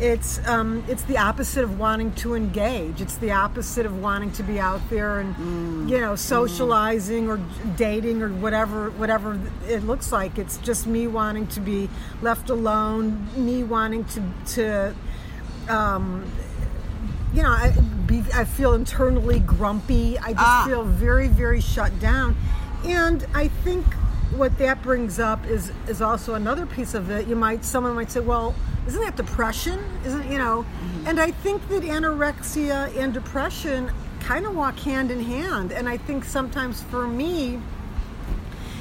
it's 0.00 0.45
um, 0.49 0.83
it's 0.88 1.02
the 1.02 1.19
opposite 1.19 1.62
of 1.62 1.78
wanting 1.78 2.12
to 2.14 2.35
engage. 2.35 3.00
It's 3.00 3.16
the 3.16 3.33
opposite 3.33 3.85
of 3.85 4.00
wanting 4.00 4.33
to 4.33 4.42
be 4.42 4.59
out 4.59 4.80
there 4.88 5.21
and 5.21 5.90
you 5.90 6.00
know 6.00 6.16
socializing 6.16 7.28
or 7.28 7.38
dating 7.76 8.23
or 8.23 8.30
whatever 8.30 8.90
whatever 8.92 9.38
it 9.69 9.85
looks 9.85 10.11
like. 10.11 10.38
It's 10.38 10.57
just 10.59 10.87
me 10.87 11.07
wanting 11.07 11.47
to 11.49 11.61
be 11.61 11.88
left 12.23 12.49
alone. 12.50 13.28
Me 13.37 13.62
wanting 13.62 14.04
to 14.07 14.23
to 14.54 14.95
um, 15.69 16.25
you 17.35 17.42
know 17.42 17.50
I 17.50 17.73
be 18.07 18.23
I 18.35 18.45
feel 18.45 18.73
internally 18.73 19.40
grumpy. 19.40 20.19
I 20.19 20.33
just 20.33 20.38
Ah. 20.38 20.64
feel 20.66 20.85
very 20.85 21.28
very 21.28 21.61
shut 21.61 21.99
down, 22.00 22.37
and 22.85 23.26
I 23.35 23.49
think 23.49 23.85
what 24.35 24.57
that 24.59 24.83
brings 24.83 25.19
up 25.21 25.45
is 25.47 25.73
is 25.88 26.00
also 26.00 26.35
another 26.35 26.64
piece 26.64 26.95
of 26.95 27.11
it. 27.11 27.26
You 27.26 27.37
might 27.37 27.64
someone 27.64 27.95
might 27.95 28.11
say, 28.11 28.21
well, 28.21 28.54
isn't 28.87 29.00
that 29.00 29.16
depression? 29.16 29.78
Isn't 30.04 30.30
you 30.30 30.38
know? 30.38 30.64
And 31.06 31.20
I 31.20 31.30
think 31.30 31.66
that 31.68 31.82
anorexia 31.82 32.96
and 32.96 33.12
depression 33.12 33.90
kind 34.20 34.46
of 34.46 34.54
walk 34.56 34.78
hand 34.78 35.10
in 35.10 35.20
hand. 35.20 35.72
And 35.72 35.88
I 35.88 35.96
think 35.96 36.25
sometimes 36.25 36.82
for 36.82 37.06
me, 37.06 37.60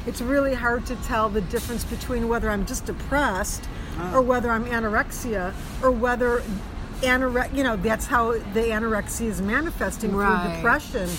it's 0.05 0.21
really 0.21 0.53
hard 0.53 0.85
to 0.87 0.95
tell 0.97 1.29
the 1.29 1.41
difference 1.41 1.83
between 1.83 2.27
whether 2.27 2.49
I'm 2.49 2.65
just 2.65 2.85
depressed 2.85 3.63
ah. 3.97 4.15
or 4.15 4.21
whether 4.21 4.49
I'm 4.49 4.65
anorexia 4.65 5.53
or 5.83 5.91
whether 5.91 6.41
anore- 7.03 7.47
you 7.53 7.63
know 7.63 7.75
that's 7.75 8.05
how 8.07 8.31
the 8.31 8.69
anorexia 8.71 9.27
is 9.27 9.41
manifesting 9.41 10.15
Right. 10.15 10.43
through 10.45 10.55
depression 10.55 11.09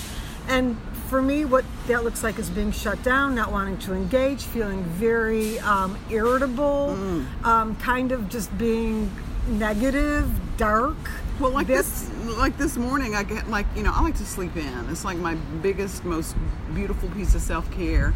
and 0.47 0.75
for 1.11 1.21
me 1.21 1.43
what 1.43 1.65
that 1.87 2.05
looks 2.05 2.23
like 2.23 2.39
is 2.39 2.49
being 2.49 2.71
shut 2.71 3.03
down 3.03 3.35
not 3.35 3.51
wanting 3.51 3.77
to 3.77 3.93
engage 3.93 4.43
feeling 4.45 4.81
very 4.83 5.59
um, 5.59 5.97
irritable 6.09 6.97
um, 7.43 7.75
kind 7.75 8.13
of 8.13 8.29
just 8.29 8.49
being 8.57 9.11
negative 9.49 10.25
dark 10.55 10.95
Well, 11.37 11.51
like 11.51 11.67
That's- 11.67 12.07
this, 12.07 12.37
like 12.37 12.57
this 12.57 12.77
morning, 12.77 13.13
I 13.15 13.23
get 13.23 13.49
like 13.49 13.65
you 13.75 13.83
know 13.83 13.91
I 13.93 14.01
like 14.01 14.15
to 14.17 14.25
sleep 14.25 14.55
in. 14.55 14.89
It's 14.89 15.03
like 15.03 15.17
my 15.17 15.35
biggest, 15.61 16.05
most 16.05 16.35
beautiful 16.73 17.09
piece 17.09 17.33
of 17.35 17.41
self 17.41 17.69
care. 17.71 18.13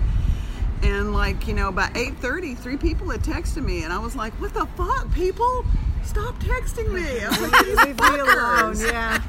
And 0.84 1.12
like 1.12 1.48
you 1.48 1.56
know, 1.56 1.72
by 1.72 1.88
8:30, 1.96 2.56
three 2.56 2.78
people 2.78 3.10
had 3.10 3.22
texted 3.24 3.64
me, 3.66 3.84
and 3.84 3.92
I 3.92 3.98
was 3.98 4.16
like, 4.16 4.32
"What 4.40 4.54
the 4.54 4.68
fuck, 4.78 5.12
people? 5.12 5.66
Stop 6.04 6.36
texting 6.40 6.94
me!" 6.94 7.26
I 7.26 7.30
was 7.30 7.42
like, 7.42 7.66
leave 7.86 8.00
me 8.00 8.20
alone 8.20 8.78
yeah 8.80 9.20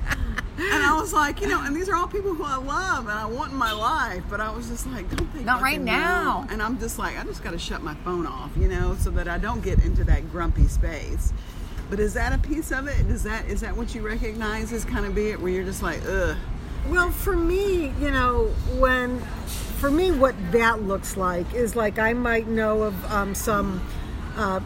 And 0.58 0.82
I 0.82 0.98
was 0.98 1.12
like, 1.12 1.40
you 1.42 1.48
know, 1.48 1.62
and 1.62 1.76
these 1.76 1.88
are 1.88 1.94
all 1.94 2.06
people 2.06 2.34
who 2.34 2.42
I 2.44 2.56
love 2.56 3.00
and 3.08 3.18
I 3.18 3.26
want 3.26 3.52
in 3.52 3.58
my 3.58 3.72
life, 3.72 4.22
but 4.30 4.40
I 4.40 4.50
was 4.50 4.68
just 4.68 4.86
like, 4.86 5.08
don't 5.14 5.32
they 5.34 5.42
Not 5.44 5.60
right 5.60 5.80
now. 5.80 6.44
know? 6.44 6.46
And 6.50 6.62
I'm 6.62 6.78
just 6.78 6.98
like, 6.98 7.18
I 7.18 7.24
just 7.24 7.44
got 7.44 7.50
to 7.50 7.58
shut 7.58 7.82
my 7.82 7.94
phone 7.96 8.26
off, 8.26 8.50
you 8.56 8.68
know, 8.68 8.96
so 8.98 9.10
that 9.10 9.28
I 9.28 9.36
don't 9.36 9.62
get 9.62 9.84
into 9.84 10.02
that 10.04 10.30
grumpy 10.32 10.66
space. 10.66 11.32
But 11.90 12.00
is 12.00 12.14
that 12.14 12.32
a 12.32 12.38
piece 12.38 12.72
of 12.72 12.88
it? 12.88 13.06
Is 13.06 13.22
that 13.24 13.46
is 13.46 13.60
that 13.60 13.76
what 13.76 13.94
you 13.94 14.02
recognize 14.02 14.72
as 14.72 14.84
kind 14.84 15.06
of 15.06 15.14
be 15.14 15.28
it, 15.30 15.40
where 15.40 15.52
you're 15.52 15.64
just 15.64 15.82
like, 15.82 16.00
ugh? 16.08 16.36
Well, 16.88 17.10
for 17.10 17.36
me, 17.36 17.92
you 18.00 18.10
know, 18.10 18.46
when 18.78 19.20
for 19.78 19.90
me, 19.90 20.10
what 20.10 20.34
that 20.52 20.82
looks 20.82 21.16
like 21.16 21.52
is 21.54 21.76
like 21.76 21.98
I 21.98 22.12
might 22.12 22.48
know 22.48 22.82
of 22.82 23.12
um, 23.12 23.34
some 23.34 23.86
uh, 24.36 24.60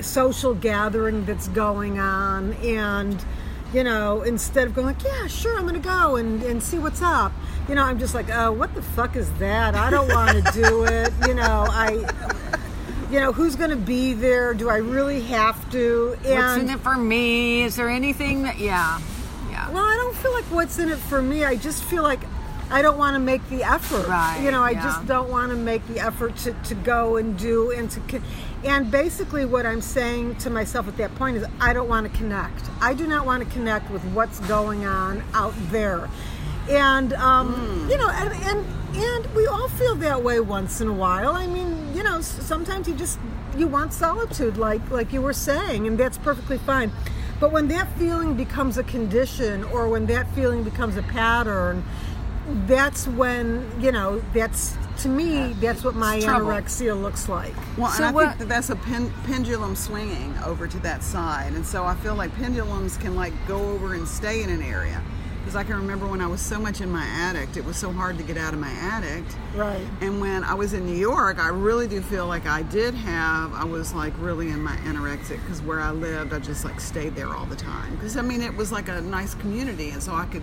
social 0.00 0.54
gathering 0.54 1.24
that's 1.24 1.48
going 1.48 1.98
on, 1.98 2.52
and 2.54 3.24
you 3.72 3.84
know, 3.84 4.22
instead 4.22 4.66
of 4.66 4.74
going 4.74 4.86
like, 4.86 5.02
yeah, 5.04 5.26
sure, 5.26 5.56
I'm 5.56 5.62
going 5.62 5.80
to 5.80 5.80
go 5.80 6.16
and, 6.16 6.42
and 6.42 6.62
see 6.62 6.78
what's 6.78 7.02
up, 7.02 7.32
you 7.68 7.74
know, 7.74 7.82
I'm 7.82 7.98
just 7.98 8.14
like, 8.14 8.26
oh, 8.30 8.52
what 8.52 8.74
the 8.74 8.82
fuck 8.82 9.16
is 9.16 9.30
that? 9.34 9.74
I 9.74 9.90
don't 9.90 10.08
want 10.08 10.44
to 10.44 10.52
do 10.62 10.84
it. 10.84 11.12
You 11.26 11.34
know, 11.34 11.66
I. 11.68 12.08
You 13.10 13.18
know, 13.18 13.32
who's 13.32 13.56
going 13.56 13.70
to 13.70 13.76
be 13.76 14.12
there? 14.12 14.54
Do 14.54 14.70
I 14.70 14.76
really 14.76 15.20
have 15.22 15.68
to? 15.72 16.16
What's 16.22 16.62
in 16.62 16.70
it 16.70 16.78
for 16.78 16.96
me? 16.96 17.62
Is 17.62 17.74
there 17.74 17.88
anything 17.88 18.44
that? 18.44 18.60
Yeah, 18.60 19.00
yeah. 19.50 19.68
Well, 19.72 19.84
I 19.84 19.96
don't 19.96 20.14
feel 20.14 20.32
like 20.32 20.44
what's 20.44 20.78
in 20.78 20.90
it 20.90 20.98
for 20.98 21.20
me. 21.20 21.44
I 21.44 21.56
just 21.56 21.82
feel 21.82 22.04
like 22.04 22.20
I 22.70 22.82
don't 22.82 22.96
want 22.96 23.14
to 23.14 23.18
make 23.18 23.46
the 23.48 23.64
effort. 23.64 24.06
Right, 24.06 24.40
You 24.44 24.52
know, 24.52 24.62
I 24.62 24.70
yeah. 24.70 24.84
just 24.84 25.06
don't 25.06 25.28
want 25.28 25.50
to 25.50 25.56
make 25.56 25.84
the 25.88 25.98
effort 25.98 26.36
to, 26.38 26.52
to 26.52 26.74
go 26.76 27.16
and 27.16 27.36
do 27.36 27.72
and 27.72 27.90
to 27.90 28.22
and 28.64 28.90
basically 28.90 29.44
what 29.44 29.64
I'm 29.66 29.80
saying 29.80 30.36
to 30.36 30.50
myself 30.50 30.86
at 30.88 30.96
that 30.98 31.14
point 31.14 31.36
is 31.36 31.44
I 31.60 31.72
don't 31.72 31.88
want 31.88 32.10
to 32.10 32.16
connect. 32.18 32.62
I 32.80 32.94
do 32.94 33.06
not 33.06 33.24
want 33.26 33.42
to 33.42 33.50
connect 33.50 33.90
with 33.90 34.02
what's 34.06 34.40
going 34.40 34.84
on 34.84 35.22
out 35.34 35.54
there. 35.70 36.08
And 36.68 37.12
um, 37.14 37.54
Hmm. 37.54 37.90
you 37.90 37.96
know, 37.98 38.08
and, 38.10 38.32
and 38.44 38.66
and 38.96 39.34
we 39.34 39.46
all 39.46 39.68
feel 39.68 39.94
that 39.96 40.22
way 40.22 40.40
once 40.40 40.80
in 40.80 40.88
a 40.88 40.92
while. 40.92 41.32
I 41.32 41.46
mean, 41.46 41.94
you 41.94 42.02
know, 42.02 42.20
sometimes 42.20 42.88
you 42.88 42.94
just 42.94 43.18
you 43.56 43.66
want 43.66 43.92
solitude, 43.92 44.56
like 44.56 44.88
like 44.90 45.12
you 45.12 45.22
were 45.22 45.32
saying, 45.32 45.86
and 45.86 45.98
that's 45.98 46.18
perfectly 46.18 46.58
fine. 46.58 46.92
But 47.40 47.52
when 47.52 47.68
that 47.68 47.90
feeling 47.96 48.34
becomes 48.34 48.76
a 48.76 48.82
condition, 48.82 49.64
or 49.64 49.88
when 49.88 50.06
that 50.06 50.28
feeling 50.34 50.62
becomes 50.62 50.96
a 50.98 51.02
pattern, 51.02 51.82
that's 52.66 53.06
when 53.08 53.70
you 53.80 53.90
know 53.92 54.22
that's 54.34 54.76
to 55.02 55.08
me 55.08 55.52
that's 55.60 55.82
what 55.84 55.94
my 55.94 56.18
anorexia 56.20 57.00
looks 57.00 57.28
like. 57.28 57.54
Well, 57.76 57.90
So 57.90 57.96
and 57.98 58.06
I 58.06 58.12
what- 58.12 58.26
think 58.28 58.38
that 58.40 58.48
that's 58.48 58.70
a 58.70 58.76
pen, 58.76 59.12
pendulum 59.24 59.74
swinging 59.76 60.34
over 60.44 60.66
to 60.66 60.78
that 60.80 61.02
side, 61.02 61.52
and 61.54 61.66
so 61.66 61.84
I 61.84 61.94
feel 61.96 62.14
like 62.14 62.34
pendulums 62.36 62.96
can 62.96 63.16
like 63.16 63.32
go 63.48 63.58
over 63.72 63.94
and 63.94 64.06
stay 64.06 64.42
in 64.42 64.50
an 64.50 64.62
area. 64.62 65.00
Because 65.40 65.56
I 65.56 65.64
can 65.64 65.76
remember 65.76 66.06
when 66.06 66.20
I 66.20 66.26
was 66.26 66.42
so 66.42 66.60
much 66.60 66.82
in 66.82 66.90
my 66.90 67.02
addict, 67.02 67.56
it 67.56 67.64
was 67.64 67.74
so 67.78 67.90
hard 67.90 68.18
to 68.18 68.22
get 68.22 68.36
out 68.36 68.52
of 68.52 68.60
my 68.60 68.70
addict. 68.70 69.34
Right. 69.56 69.80
And 70.02 70.20
when 70.20 70.44
I 70.44 70.52
was 70.52 70.74
in 70.74 70.84
New 70.84 70.94
York, 70.94 71.38
I 71.38 71.48
really 71.48 71.88
do 71.88 72.02
feel 72.02 72.26
like 72.26 72.44
I 72.46 72.60
did 72.62 72.92
have, 72.94 73.54
I 73.54 73.64
was 73.64 73.94
like 73.94 74.12
really 74.18 74.50
in 74.50 74.62
my 74.62 74.76
anorexic 74.84 75.40
because 75.42 75.62
where 75.62 75.80
I 75.80 75.92
lived, 75.92 76.34
I 76.34 76.40
just 76.40 76.62
like 76.66 76.78
stayed 76.78 77.16
there 77.16 77.34
all 77.34 77.46
the 77.46 77.56
time. 77.56 77.96
Because 77.96 78.18
I 78.18 78.22
mean, 78.22 78.42
it 78.42 78.54
was 78.54 78.70
like 78.70 78.88
a 78.88 79.00
nice 79.00 79.32
community, 79.34 79.88
and 79.90 80.02
so 80.02 80.12
I 80.14 80.26
could 80.26 80.42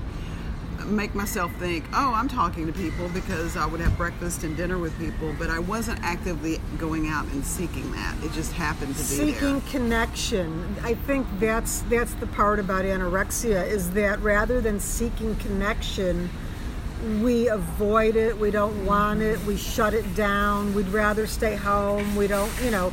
make 0.87 1.13
myself 1.15 1.53
think, 1.55 1.85
oh, 1.93 2.13
I'm 2.13 2.27
talking 2.27 2.65
to 2.67 2.73
people 2.73 3.09
because 3.09 3.57
I 3.57 3.65
would 3.65 3.79
have 3.81 3.97
breakfast 3.97 4.43
and 4.43 4.55
dinner 4.55 4.77
with 4.77 4.97
people, 4.99 5.35
but 5.37 5.49
I 5.49 5.59
wasn't 5.59 5.99
actively 6.01 6.59
going 6.77 7.07
out 7.07 7.25
and 7.27 7.45
seeking 7.45 7.91
that. 7.91 8.15
It 8.23 8.31
just 8.31 8.53
happened 8.53 8.95
to 8.95 9.01
be 9.01 9.03
seeking 9.03 9.59
there. 9.59 9.61
connection 9.69 10.75
i 10.83 10.93
think 10.93 11.27
that's 11.39 11.81
that's 11.83 12.13
the 12.15 12.27
part 12.27 12.59
about 12.59 12.85
anorexia 12.85 13.65
is 13.67 13.91
that 13.91 14.19
rather 14.21 14.61
than 14.61 14.79
seeking 14.79 15.35
connection 15.37 16.29
we 17.21 17.47
avoid 17.47 18.15
it 18.15 18.37
we 18.37 18.49
don't 18.51 18.85
want 18.85 19.21
it 19.21 19.39
we 19.45 19.55
shut 19.55 19.93
it 19.93 20.15
down 20.15 20.73
we'd 20.73 20.87
rather 20.87 21.27
stay 21.27 21.55
home 21.55 22.15
we 22.15 22.27
don't 22.27 22.51
you 22.63 22.71
know 22.71 22.91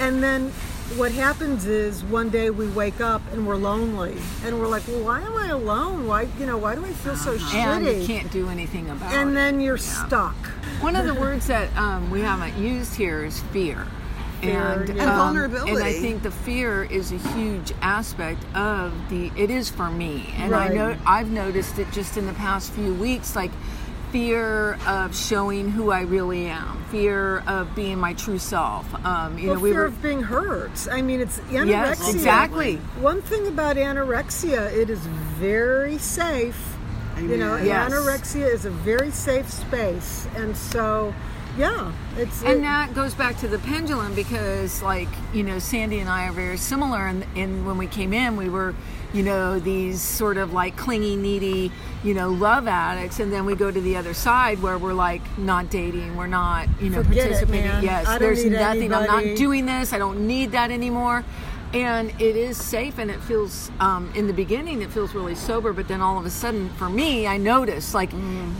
and 0.00 0.22
then 0.22 0.52
what 0.96 1.12
happens 1.12 1.66
is 1.66 2.02
one 2.04 2.30
day 2.30 2.50
we 2.50 2.66
wake 2.68 3.00
up 3.00 3.22
and 3.32 3.46
we're 3.46 3.56
lonely 3.56 4.16
and 4.44 4.58
we're 4.58 4.66
like 4.66 4.86
well 4.88 5.04
why 5.04 5.20
am 5.20 5.36
i 5.36 5.48
alone 5.48 6.06
why 6.06 6.26
you 6.38 6.46
know 6.46 6.56
why 6.58 6.74
do 6.74 6.84
i 6.84 6.92
feel 6.92 7.14
so 7.14 7.36
shitty?" 7.38 7.54
and 7.54 7.86
you 7.86 8.06
can't 8.06 8.30
do 8.32 8.48
anything 8.48 8.90
about 8.90 9.12
it. 9.12 9.16
and 9.16 9.36
then 9.36 9.60
you're 9.60 9.78
stuck 9.78 10.34
One 10.80 10.96
of 10.96 11.06
the 11.06 11.14
words 11.20 11.46
that 11.46 11.74
um, 11.76 12.10
we 12.10 12.20
haven't 12.22 12.56
used 12.56 12.94
here 12.96 13.24
is 13.24 13.40
fear. 13.52 13.86
Fear, 14.40 14.58
and, 14.58 14.88
yeah. 14.88 15.02
And 15.02 15.10
um, 15.10 15.16
vulnerability. 15.18 15.72
And 15.72 15.82
I 15.82 15.92
think 15.92 16.22
the 16.22 16.30
fear 16.30 16.84
is 16.84 17.12
a 17.12 17.18
huge 17.34 17.72
aspect 17.82 18.42
of 18.56 18.90
the. 19.10 19.30
It 19.36 19.50
is 19.50 19.68
for 19.68 19.90
me, 19.90 20.32
and 20.38 20.54
I 20.54 20.68
know 20.68 20.96
I've 21.04 21.30
noticed 21.30 21.78
it 21.78 21.90
just 21.92 22.16
in 22.16 22.24
the 22.24 22.32
past 22.32 22.72
few 22.72 22.94
weeks, 22.94 23.36
like 23.36 23.50
fear 24.10 24.74
of 24.86 25.16
showing 25.16 25.70
who 25.70 25.90
I 25.90 26.02
really 26.02 26.46
am, 26.46 26.82
fear 26.90 27.38
of 27.46 27.74
being 27.74 27.98
my 27.98 28.14
true 28.14 28.38
self. 28.38 28.86
Um, 29.04 29.38
you 29.38 29.46
well, 29.48 29.56
know, 29.56 29.60
we 29.62 29.70
fear 29.70 29.80
were. 29.80 29.86
of 29.86 30.02
being 30.02 30.22
hurt 30.22 30.88
i 30.90 31.00
mean 31.02 31.20
it's 31.20 31.38
anorexia 31.50 31.66
Yes, 31.68 32.14
exactly. 32.14 32.76
One 33.00 33.22
thing 33.22 33.46
about 33.46 33.76
anorexia, 33.76 34.72
it 34.72 34.90
is 34.90 34.98
very 35.38 35.98
safe. 35.98 36.76
You 37.20 37.36
know, 37.36 37.56
Yes. 37.56 37.92
anorexia 37.92 38.52
is 38.52 38.64
a 38.64 38.70
very 38.70 39.10
safe 39.10 39.50
space, 39.50 40.26
and 40.36 40.56
so, 40.56 41.12
yeah, 41.58 41.92
it's 42.16 42.42
And 42.42 42.58
it- 42.58 42.62
that 42.62 42.94
goes 42.94 43.14
back 43.14 43.36
to 43.40 43.48
the 43.48 43.58
pendulum 43.58 44.14
because, 44.14 44.82
like, 44.82 45.08
you 45.34 45.42
know, 45.42 45.58
Sandy 45.58 45.98
and 46.00 46.08
I 46.08 46.28
are 46.28 46.32
very 46.32 46.56
similar. 46.56 47.06
And, 47.06 47.24
and 47.36 47.66
when 47.66 47.76
we 47.76 47.86
came 47.86 48.12
in, 48.14 48.36
we 48.36 48.48
were, 48.48 48.74
you 49.12 49.22
know, 49.22 49.58
these 49.58 50.00
sort 50.00 50.36
of 50.36 50.52
like 50.52 50.76
clingy, 50.76 51.16
needy, 51.16 51.72
you 52.04 52.14
know, 52.14 52.30
love 52.30 52.68
addicts. 52.68 53.20
And 53.20 53.32
then 53.32 53.44
we 53.44 53.54
go 53.54 53.70
to 53.70 53.80
the 53.80 53.96
other 53.96 54.14
side 54.14 54.62
where 54.62 54.78
we're 54.78 54.92
like 54.92 55.22
not 55.38 55.70
dating, 55.70 56.16
we're 56.16 56.26
not, 56.26 56.68
you 56.80 56.90
know, 56.90 57.02
Forget 57.02 57.28
participating. 57.28 57.70
man. 57.70 57.84
Yes, 57.84 58.18
there's 58.18 58.44
nothing. 58.44 58.92
I'm 58.92 59.06
not 59.06 59.36
doing 59.36 59.66
this. 59.66 59.92
I 59.92 59.98
don't 59.98 60.26
need 60.26 60.52
that 60.52 60.70
anymore. 60.70 61.24
And 61.72 62.10
it 62.20 62.34
is 62.34 62.56
safe, 62.56 62.98
and 62.98 63.12
it 63.12 63.20
feels 63.20 63.70
um, 63.78 64.10
in 64.16 64.26
the 64.26 64.32
beginning 64.32 64.82
it 64.82 64.90
feels 64.90 65.14
really 65.14 65.36
sober, 65.36 65.72
but 65.72 65.86
then 65.86 66.00
all 66.00 66.18
of 66.18 66.26
a 66.26 66.30
sudden, 66.30 66.68
for 66.70 66.88
me, 66.88 67.28
I 67.28 67.36
notice 67.36 67.94
like 67.94 68.10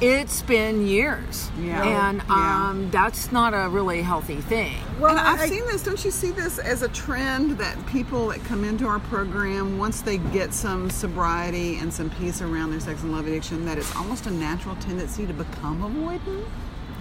it's 0.00 0.42
been 0.42 0.86
years, 0.86 1.50
Mm. 1.58 1.66
Yeah. 1.66 2.06
and 2.08 2.22
Yeah. 2.28 2.68
um, 2.68 2.88
that's 2.92 3.32
not 3.32 3.52
a 3.52 3.68
really 3.68 4.02
healthy 4.02 4.36
thing. 4.36 4.76
well, 5.00 5.10
and 5.10 5.20
I've 5.26 5.40
I- 5.40 5.48
seen 5.48 5.64
this. 5.66 5.82
Don't 5.82 6.04
you 6.04 6.12
see 6.12 6.30
this 6.30 6.58
as 6.60 6.82
a 6.82 6.88
trend 6.88 7.58
that 7.58 7.84
people 7.86 8.28
that 8.28 8.44
come 8.44 8.62
into 8.64 8.86
our 8.86 9.00
program, 9.00 9.76
once 9.78 10.02
they 10.02 10.18
get 10.18 10.54
some 10.54 10.88
sobriety 10.88 11.78
and 11.78 11.92
some 11.92 12.10
peace 12.10 12.40
around 12.40 12.70
their 12.70 12.80
sex 12.80 13.02
and 13.02 13.10
love 13.12 13.26
addiction, 13.26 13.64
that 13.64 13.76
it's 13.76 13.94
almost 13.96 14.26
a 14.26 14.30
natural 14.30 14.76
tendency 14.76 15.26
to 15.26 15.32
become 15.32 15.82
avoidant? 15.82 16.44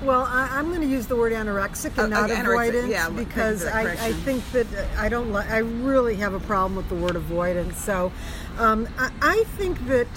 Well, 0.03 0.23
I, 0.23 0.47
I'm 0.51 0.69
going 0.69 0.81
to 0.81 0.88
use 0.88 1.07
the 1.07 1.15
word 1.15 1.33
anorexic 1.33 1.97
and 1.97 2.13
Uh, 2.13 2.21
not 2.21 2.31
okay, 2.31 2.39
avoidance 2.41 2.89
yeah, 2.89 3.09
because 3.09 3.65
I, 3.65 3.91
I 3.91 4.13
think 4.13 4.49
that 4.51 4.67
uh, 4.73 4.85
I 4.97 5.09
don't. 5.09 5.33
Li- 5.33 5.45
I 5.49 5.57
really 5.57 6.15
have 6.15 6.33
a 6.33 6.39
problem 6.39 6.75
with 6.75 6.88
the 6.89 6.95
word 6.95 7.15
avoidance. 7.15 7.77
So, 7.83 8.12
um, 8.57 8.88
I, 8.97 9.12
I 9.21 9.43
think 9.57 9.88
that 9.88 10.07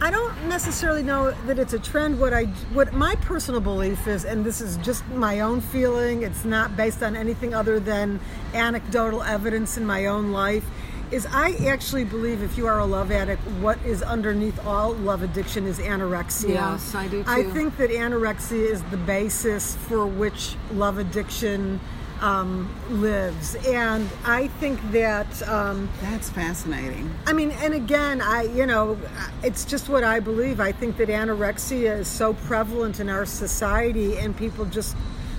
I 0.00 0.10
don't 0.10 0.48
necessarily 0.48 1.04
know 1.04 1.30
that 1.46 1.60
it's 1.60 1.72
a 1.72 1.78
trend. 1.78 2.18
What 2.18 2.34
I, 2.34 2.46
what 2.74 2.92
my 2.92 3.14
personal 3.16 3.60
belief 3.60 4.08
is, 4.08 4.24
and 4.24 4.44
this 4.44 4.60
is 4.60 4.76
just 4.78 5.06
my 5.10 5.38
own 5.40 5.60
feeling. 5.60 6.24
It's 6.24 6.44
not 6.44 6.76
based 6.76 7.02
on 7.04 7.14
anything 7.14 7.54
other 7.54 7.78
than 7.78 8.18
anecdotal 8.54 9.22
evidence 9.22 9.76
in 9.76 9.86
my 9.86 10.06
own 10.06 10.32
life. 10.32 10.64
Is 11.12 11.26
I 11.30 11.52
actually 11.66 12.04
believe 12.04 12.42
if 12.42 12.56
you 12.56 12.66
are 12.66 12.78
a 12.78 12.86
love 12.86 13.12
addict, 13.12 13.42
what 13.60 13.78
is 13.84 14.02
underneath 14.02 14.58
all 14.66 14.94
love 14.94 15.22
addiction 15.22 15.66
is 15.66 15.78
anorexia. 15.78 16.54
Yes, 16.54 16.94
I 16.94 17.06
do 17.06 17.22
I 17.26 17.42
think 17.44 17.76
that 17.76 17.90
anorexia 17.90 18.70
is 18.70 18.82
the 18.84 18.96
basis 18.96 19.76
for 19.76 20.06
which 20.06 20.56
love 20.72 20.96
addiction 20.96 21.80
um, 22.22 22.74
lives, 22.88 23.56
and 23.66 24.08
I 24.24 24.46
think 24.46 24.80
that 24.92 25.46
um, 25.46 25.90
That's 26.00 26.30
fascinating. 26.30 27.10
I 27.26 27.34
mean, 27.34 27.50
and 27.50 27.74
again, 27.74 28.22
I 28.22 28.44
you 28.44 28.64
know, 28.64 28.96
it's 29.42 29.66
just 29.66 29.90
what 29.90 30.04
I 30.04 30.18
believe. 30.18 30.60
I 30.60 30.72
think 30.72 30.96
that 30.96 31.08
anorexia 31.10 31.98
is 31.98 32.08
so 32.08 32.32
prevalent 32.32 33.00
in 33.00 33.10
our 33.10 33.26
society, 33.26 34.16
and 34.16 34.34
people 34.34 34.64
just 34.64 34.96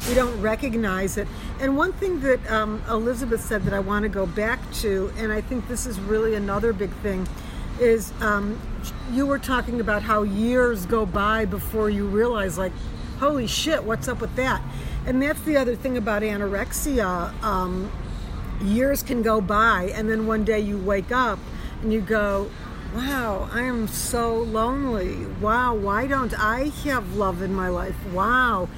we 0.08 0.14
don't 0.14 0.40
recognize 0.42 1.18
it. 1.18 1.28
And 1.60 1.78
one 1.78 1.94
thing 1.94 2.20
that 2.22 2.52
um, 2.52 2.84
Elizabeth 2.90 3.42
said 3.42 3.64
that 3.64 3.74
I 3.74 3.80
want 3.80 4.04
to 4.04 4.10
go 4.10 4.26
back 4.26 4.60
to, 4.76 5.12
and 5.18 5.32
I 5.32 5.42
think 5.42 5.68
this 5.68 5.86
is 5.86 6.00
really 6.00 6.36
another 6.36 6.74
big 6.74 6.92
thing, 6.98 7.28
is 7.80 8.12
um, 8.22 8.60
you 9.12 9.26
were 9.26 9.40
talking 9.40 9.80
about 9.80 10.04
how 10.04 10.24
years 10.24 10.86
go 10.86 11.06
by 11.06 11.46
before 11.46 11.90
you 11.90 12.06
realize, 12.08 12.58
like, 12.58 12.74
holy 13.20 13.48
shit, 13.48 13.84
what's 13.84 14.08
up 14.08 14.22
with 14.22 14.36
that? 14.36 14.62
And 15.06 15.22
that's 15.22 15.42
the 15.42 15.58
other 15.58 15.76
thing 15.76 15.98
about 15.98 16.22
anorexia. 16.22 17.34
Um, 17.44 17.92
years 18.64 19.04
can 19.04 19.22
go 19.22 19.42
by 19.42 19.92
and 19.96 20.10
then 20.10 20.26
one 20.28 20.44
day 20.44 20.60
you 20.60 20.78
wake 20.78 21.12
up 21.12 21.40
and 21.82 21.92
you 21.92 22.00
go 22.00 22.50
wow 22.96 23.50
i 23.52 23.62
am 23.62 23.88
so 23.88 24.38
lonely 24.38 25.26
wow 25.42 25.74
why 25.74 26.08
don't 26.08 26.34
i 26.40 26.70
have 26.84 27.16
love 27.16 27.42
in 27.42 27.54
my 27.54 27.68
life 27.68 27.96
wow 28.12 28.70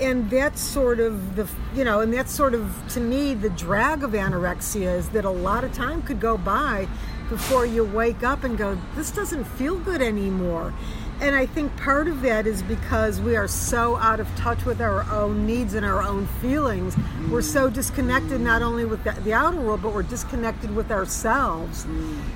and 0.00 0.28
that's 0.30 0.60
sort 0.60 1.00
of 1.00 1.36
the 1.36 1.48
you 1.74 1.84
know 1.84 2.00
and 2.00 2.12
that's 2.12 2.32
sort 2.32 2.54
of 2.54 2.74
to 2.88 3.00
me 3.00 3.34
the 3.34 3.50
drag 3.50 4.02
of 4.02 4.12
anorexia 4.12 4.96
is 4.96 5.08
that 5.10 5.24
a 5.24 5.30
lot 5.30 5.64
of 5.64 5.72
time 5.72 6.02
could 6.02 6.20
go 6.20 6.36
by 6.36 6.88
before 7.28 7.64
you 7.64 7.84
wake 7.84 8.22
up 8.22 8.44
and 8.44 8.58
go 8.58 8.78
this 8.96 9.10
doesn't 9.10 9.44
feel 9.44 9.78
good 9.78 10.02
anymore 10.02 10.72
and 11.20 11.36
I 11.36 11.46
think 11.46 11.74
part 11.76 12.08
of 12.08 12.22
that 12.22 12.46
is 12.46 12.62
because 12.62 13.20
we 13.20 13.36
are 13.36 13.46
so 13.46 13.96
out 13.96 14.18
of 14.18 14.28
touch 14.36 14.64
with 14.64 14.80
our 14.80 15.08
own 15.12 15.46
needs 15.46 15.74
and 15.74 15.86
our 15.86 16.02
own 16.02 16.26
feelings. 16.40 16.96
We're 17.30 17.40
so 17.40 17.70
disconnected 17.70 18.40
not 18.40 18.62
only 18.62 18.84
with 18.84 19.04
the, 19.04 19.12
the 19.22 19.32
outer 19.32 19.60
world, 19.60 19.82
but 19.82 19.94
we're 19.94 20.02
disconnected 20.02 20.74
with 20.74 20.90
ourselves. 20.90 21.86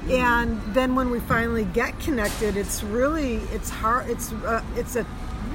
And 0.08 0.62
then 0.74 0.94
when 0.94 1.10
we 1.10 1.18
finally 1.20 1.64
get 1.64 1.98
connected, 1.98 2.56
it's 2.56 2.84
really 2.84 3.36
it's 3.52 3.68
hard. 3.68 4.08
It's 4.08 4.32
uh, 4.32 4.62
it's 4.76 4.94
a 4.94 5.04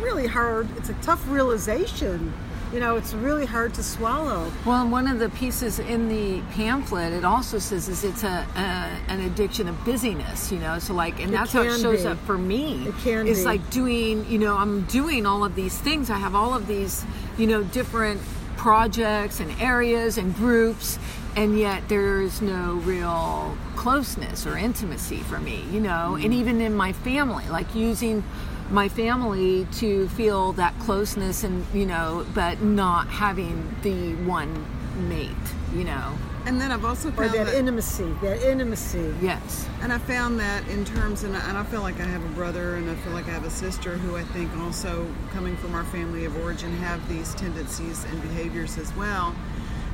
really 0.04 0.28
hard. 0.28 0.68
It's 0.78 0.90
a 0.90 0.94
tough 0.96 1.28
realization. 1.30 2.34
You 2.74 2.80
know, 2.80 2.96
it's 2.96 3.14
really 3.14 3.46
hard 3.46 3.76
to 3.76 3.84
swallow. 3.84 4.52
Well, 4.66 4.90
one 4.90 5.08
of 5.08 5.20
the 5.20 5.30
pieces 5.30 5.78
in 5.78 6.10
the 6.10 6.42
pamphlet, 6.54 7.14
it 7.14 7.24
also 7.24 7.60
says 7.60 7.88
is 7.88 8.04
it's 8.04 8.24
a, 8.24 8.48
a 8.56 9.12
an 9.12 9.22
addiction 9.22 9.68
of 9.70 9.86
busyness, 9.86 10.52
you 10.52 10.58
know. 10.58 10.80
So 10.80 10.96
like, 10.96 11.20
and 11.20 11.30
It 11.30 11.34
that's 11.34 11.54
how 11.54 11.62
it 11.62 11.80
shows 11.80 12.02
be. 12.02 12.08
up 12.08 12.18
for 12.26 12.36
me. 12.38 12.88
It 12.88 12.96
can 13.04 13.28
It's 13.28 13.42
be. 13.42 13.46
like 13.46 13.70
doing, 13.70 14.26
you 14.28 14.40
know, 14.40 14.58
I'm 14.58 14.82
doing 14.86 15.28
all 15.28 15.46
of 15.46 15.54
these 15.54 15.78
things. 15.78 16.10
I 16.10 16.18
have 16.18 16.34
all 16.34 16.56
of 16.56 16.66
these, 16.66 17.06
you 17.38 17.46
know, 17.46 17.62
different 17.64 18.20
projects 18.58 19.40
and 19.40 19.52
areas 19.62 20.18
and 20.18 20.34
groups, 20.36 20.98
and 21.36 21.60
yet 21.60 21.88
there's 21.90 22.42
no 22.42 22.76
real 22.86 23.56
closeness 23.76 24.48
or 24.48 24.58
intimacy 24.58 25.18
for 25.18 25.40
me, 25.40 25.64
you 25.72 25.80
know. 25.80 26.16
And 26.16 26.34
mm. 26.34 26.38
even 26.38 26.60
in 26.60 26.74
my 26.74 26.92
family, 26.94 27.48
like 27.50 27.76
using 27.76 28.24
my 28.72 28.88
family 28.90 29.68
to 29.74 30.08
feel 30.10 30.54
that 30.54 30.78
closeness 30.80 31.44
and 31.44 31.66
you 31.74 31.86
know 31.86 32.26
but 32.34 32.62
not 32.62 33.08
having 33.08 33.76
the 33.84 34.14
one 34.26 34.66
mate 35.10 35.30
you 35.76 35.84
know 35.84 36.14
And 36.46 36.60
then 36.60 36.72
I've 36.72 36.84
also 36.86 37.10
or 37.10 37.12
found 37.14 37.34
that 37.34 37.46
that, 37.48 37.56
intimacy, 37.56 38.06
that 38.22 38.42
intimacy. 38.42 39.14
yes 39.22 39.68
and 39.82 39.92
I 39.94 39.98
found 39.98 40.40
that 40.40 40.66
in 40.70 40.86
terms, 40.86 41.24
and 41.24 41.36
I, 41.36 41.50
and 41.50 41.58
I 41.58 41.64
feel 41.64 41.82
like 41.82 42.00
I 42.00 42.06
have 42.06 42.24
a 42.24 42.34
brother 42.36 42.76
and 42.76 42.90
I 42.90 42.96
feel 42.96 43.14
like 43.14 43.28
I 43.28 43.32
have 43.32 43.46
a 43.46 43.50
sister 43.50 43.98
who 43.98 44.16
I 44.18 44.24
think 44.24 44.56
also 44.58 45.06
coming 45.34 45.56
from 45.58 45.76
our 45.76 45.84
family 45.86 46.24
of 46.26 46.36
origin 46.42 46.72
have 46.78 47.00
these 47.10 47.34
tendencies 47.36 48.06
and 48.06 48.22
behaviors 48.22 48.78
as 48.78 48.94
well. 48.96 49.36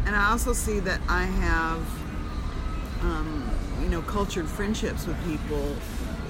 And 0.06 0.16
I 0.16 0.30
also 0.32 0.54
see 0.54 0.80
that 0.82 1.02
I 1.10 1.24
have, 1.24 1.82
um, 3.02 3.50
you 3.82 3.90
know, 3.90 4.02
cultured 4.04 4.48
friendships 4.48 5.06
with 5.08 5.18
people 5.26 5.66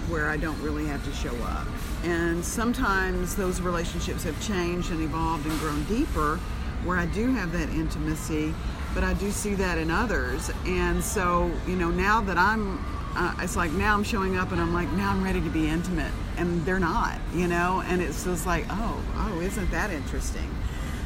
where 0.10 0.30
I 0.30 0.38
don't 0.38 0.60
really 0.62 0.86
have 0.88 1.04
to 1.06 1.12
show 1.13 1.36
up. 1.43 1.67
And 2.03 2.43
sometimes 2.43 3.35
those 3.35 3.62
relationships 3.62 4.23
have 4.23 4.39
changed 4.41 4.91
and 4.91 5.01
evolved 5.01 5.45
and 5.45 5.59
grown 5.59 5.83
deeper 5.85 6.39
where 6.85 6.97
I 6.97 7.05
do 7.07 7.27
have 7.33 7.51
that 7.51 7.69
intimacy, 7.69 8.53
but 8.93 9.03
I 9.03 9.13
do 9.13 9.31
see 9.31 9.53
that 9.55 9.77
in 9.77 9.91
others. 9.91 10.49
And 10.65 11.03
so, 11.03 11.51
you 11.67 11.75
know, 11.75 11.89
now 11.89 12.21
that 12.21 12.38
I'm, 12.38 12.83
uh, 13.15 13.35
it's 13.39 13.55
like 13.55 13.71
now 13.71 13.95
I'm 13.95 14.03
showing 14.03 14.38
up 14.38 14.51
and 14.51 14.62
I'm 14.62 14.73
like, 14.73 14.89
now 14.93 15.12
I'm 15.12 15.23
ready 15.23 15.41
to 15.41 15.49
be 15.49 15.67
intimate. 15.67 16.12
And 16.38 16.65
they're 16.65 16.79
not, 16.79 17.19
you 17.33 17.47
know? 17.47 17.83
And 17.85 18.01
it's 18.01 18.23
just 18.23 18.45
like, 18.45 18.65
oh, 18.69 19.03
oh, 19.15 19.41
isn't 19.41 19.69
that 19.71 19.91
interesting? 19.91 20.49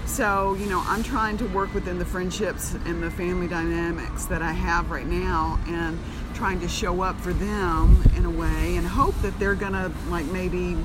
So, 0.06 0.54
you 0.56 0.68
know, 0.68 0.84
I'm 0.86 1.02
trying 1.02 1.38
to 1.38 1.46
work 1.48 1.74
within 1.74 1.98
the 1.98 2.06
friendships 2.06 2.76
and 2.86 3.02
the 3.02 3.10
family 3.10 3.48
dynamics 3.48 4.26
that 4.26 4.42
I 4.42 4.52
have 4.52 4.92
right 4.92 5.08
now 5.08 5.60
and 5.66 5.98
trying 6.34 6.60
to 6.60 6.68
show 6.68 7.02
up 7.02 7.20
for 7.20 7.34
them 7.34 8.04
in 8.16 8.26
a 8.26 8.30
way 8.30 8.76
and 8.76 8.86
hope 8.86 9.16
that 9.22 9.38
they're 9.40 9.56
gonna, 9.56 9.92
like, 10.10 10.26
maybe 10.26 10.78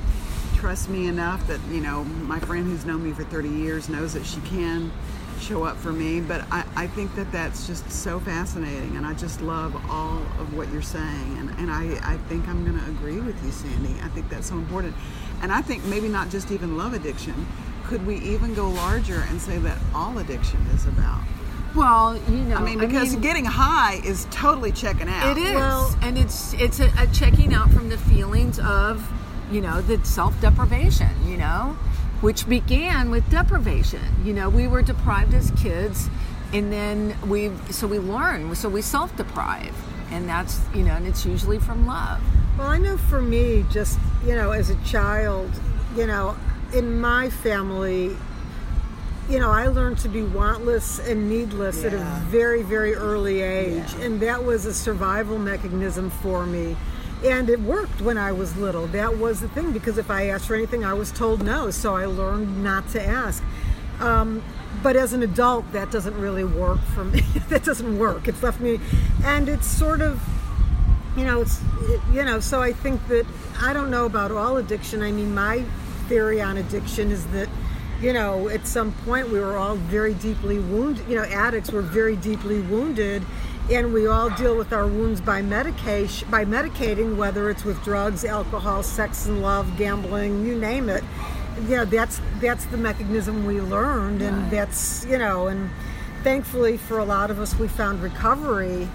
trust 0.55 0.89
me 0.89 1.07
enough 1.07 1.45
that, 1.47 1.59
you 1.69 1.81
know, 1.81 2.03
my 2.03 2.39
friend 2.39 2.65
who's 2.65 2.85
known 2.85 3.03
me 3.03 3.11
for 3.11 3.23
30 3.23 3.49
years 3.49 3.89
knows 3.89 4.13
that 4.13 4.25
she 4.25 4.39
can 4.41 4.91
show 5.39 5.63
up 5.63 5.77
for 5.77 5.91
me. 5.91 6.19
But 6.21 6.45
I, 6.51 6.65
I 6.75 6.87
think 6.87 7.15
that 7.15 7.31
that's 7.31 7.65
just 7.65 7.89
so 7.89 8.19
fascinating 8.19 8.97
and 8.97 9.05
I 9.05 9.13
just 9.13 9.41
love 9.41 9.75
all 9.89 10.19
of 10.39 10.55
what 10.55 10.71
you're 10.71 10.81
saying. 10.81 11.37
And, 11.37 11.49
and 11.57 11.71
I, 11.71 11.99
I 12.03 12.17
think 12.27 12.47
I'm 12.47 12.65
gonna 12.65 12.85
agree 12.89 13.19
with 13.19 13.41
you, 13.43 13.51
Sandy. 13.51 13.95
I 14.01 14.09
think 14.09 14.29
that's 14.29 14.47
so 14.49 14.55
important. 14.55 14.95
And 15.41 15.51
I 15.51 15.61
think 15.61 15.85
maybe 15.85 16.09
not 16.09 16.29
just 16.29 16.51
even 16.51 16.77
love 16.77 16.93
addiction. 16.93 17.47
Could 17.85 18.05
we 18.05 18.17
even 18.17 18.53
go 18.53 18.69
larger 18.69 19.25
and 19.29 19.41
say 19.41 19.57
that 19.59 19.77
all 19.95 20.17
addiction 20.19 20.59
is 20.73 20.85
about? 20.85 21.23
Well 21.75 22.15
you 22.29 22.37
know 22.37 22.57
I 22.57 22.61
mean, 22.61 22.79
because 22.79 23.15
getting 23.17 23.45
high 23.45 24.01
is 24.03 24.27
totally 24.31 24.71
checking 24.71 25.07
out. 25.09 25.37
It 25.37 25.41
is, 25.41 25.53
Well- 25.55 25.95
and 26.01 26.17
it's 26.17 26.53
it's 26.53 26.79
a, 26.79 26.91
a 26.97 27.07
checking 27.13 27.53
out 27.53 27.69
from 27.71 27.89
the 27.89 27.97
feelings 27.97 28.59
of, 28.59 29.07
you 29.51 29.61
know, 29.61 29.81
the 29.81 30.03
self 30.05 30.39
deprivation. 30.41 31.09
You 31.25 31.37
know, 31.37 31.77
which 32.21 32.47
began 32.49 33.09
with 33.11 33.29
deprivation. 33.29 34.01
You 34.25 34.33
know, 34.33 34.49
we 34.49 34.67
were 34.67 34.81
deprived 34.81 35.33
as 35.33 35.51
kids, 35.51 36.09
and 36.53 36.71
then 36.71 37.15
we 37.27 37.51
so 37.69 37.87
we 37.87 37.99
learn, 37.99 38.53
so 38.55 38.67
we 38.69 38.81
self 38.81 39.15
deprive, 39.15 39.75
and 40.11 40.27
that's 40.27 40.59
you 40.73 40.83
know, 40.83 40.93
and 40.95 41.05
it's 41.07 41.25
usually 41.25 41.59
from 41.59 41.85
love. 41.85 42.19
Well, 42.57 42.67
I 42.67 42.77
know 42.77 42.97
for 42.97 43.21
me, 43.21 43.63
just, 43.71 43.97
you 44.25 44.35
know, 44.35 44.51
as 44.51 44.69
a 44.69 44.75
child, 44.83 45.49
you 45.95 46.05
know, 46.05 46.35
in 46.73 46.99
my 46.99 47.29
family, 47.29 48.17
you 49.29 49.39
know, 49.39 49.51
I 49.51 49.67
learned 49.67 49.99
to 49.99 50.09
be 50.09 50.21
wantless 50.21 51.05
and 51.07 51.29
needless 51.29 51.83
at 51.83 51.93
a 51.93 51.99
very, 52.25 52.63
very 52.63 52.95
early 52.95 53.41
age. 53.41 53.93
Yeah. 53.93 54.05
And 54.05 54.19
that 54.21 54.43
was 54.43 54.65
a 54.65 54.73
survival 54.73 55.37
mechanism 55.37 56.09
for 56.09 56.47
me. 56.47 56.75
And 57.23 57.49
it 57.49 57.59
worked 57.59 58.01
when 58.01 58.17
I 58.17 58.31
was 58.31 58.57
little. 58.57 58.87
That 58.87 59.17
was 59.17 59.39
the 59.39 59.49
thing 59.49 59.71
because 59.71 59.97
if 59.99 60.09
I 60.09 60.29
asked 60.29 60.47
for 60.47 60.55
anything, 60.55 60.83
I 60.83 60.93
was 60.93 61.11
told 61.11 61.43
no. 61.43 61.69
So 61.69 61.95
I 61.95 62.05
learned 62.05 62.63
not 62.63 62.89
to 62.89 63.03
ask. 63.03 63.43
Um, 63.99 64.41
but 64.81 64.95
as 64.95 65.13
an 65.13 65.21
adult, 65.21 65.71
that 65.73 65.91
doesn't 65.91 66.19
really 66.19 66.45
work 66.45 66.79
for 66.95 67.03
me. 67.03 67.19
that 67.49 67.63
doesn't 67.63 67.99
work. 67.99 68.27
It's 68.27 68.41
left 68.41 68.59
me, 68.61 68.79
and 69.23 69.47
it's 69.47 69.67
sort 69.67 70.01
of 70.01 70.21
you 71.17 71.25
know 71.25 71.41
it's 71.41 71.59
it, 71.81 71.99
you 72.13 72.23
know 72.23 72.39
so 72.39 72.61
i 72.61 72.71
think 72.71 73.05
that 73.07 73.25
i 73.61 73.73
don't 73.73 73.89
know 73.89 74.05
about 74.05 74.31
all 74.31 74.57
addiction 74.57 75.01
i 75.01 75.11
mean 75.11 75.33
my 75.33 75.63
theory 76.07 76.39
on 76.39 76.57
addiction 76.57 77.09
is 77.11 77.25
that 77.27 77.49
you 78.01 78.13
know 78.13 78.47
at 78.49 78.65
some 78.65 78.91
point 79.05 79.29
we 79.29 79.39
were 79.39 79.57
all 79.57 79.75
very 79.75 80.13
deeply 80.15 80.59
wounded 80.59 81.07
you 81.09 81.15
know 81.15 81.23
addicts 81.23 81.71
were 81.71 81.81
very 81.81 82.15
deeply 82.15 82.61
wounded 82.61 83.23
and 83.71 83.93
we 83.93 84.07
all 84.07 84.29
deal 84.31 84.55
with 84.57 84.73
our 84.73 84.87
wounds 84.87 85.21
by 85.21 85.41
medication 85.41 86.29
by 86.31 86.45
medicating 86.45 87.17
whether 87.17 87.49
it's 87.49 87.63
with 87.63 87.81
drugs 87.83 88.23
alcohol 88.23 88.81
sex 88.81 89.25
and 89.25 89.41
love 89.41 89.77
gambling 89.77 90.45
you 90.45 90.57
name 90.57 90.89
it. 90.89 91.03
Yeah 91.67 91.83
that's 91.83 92.21
that's 92.39 92.65
the 92.65 92.77
mechanism 92.77 93.45
we 93.45 93.59
learned 93.59 94.21
and 94.21 94.49
that's 94.49 95.05
you 95.05 95.17
know 95.17 95.47
and 95.47 95.69
thankfully 96.23 96.77
for 96.77 96.99
a 96.99 97.05
lot 97.05 97.29
of 97.29 97.39
us 97.39 97.57
we 97.59 97.67
found 97.67 98.01
recovery 98.01 98.87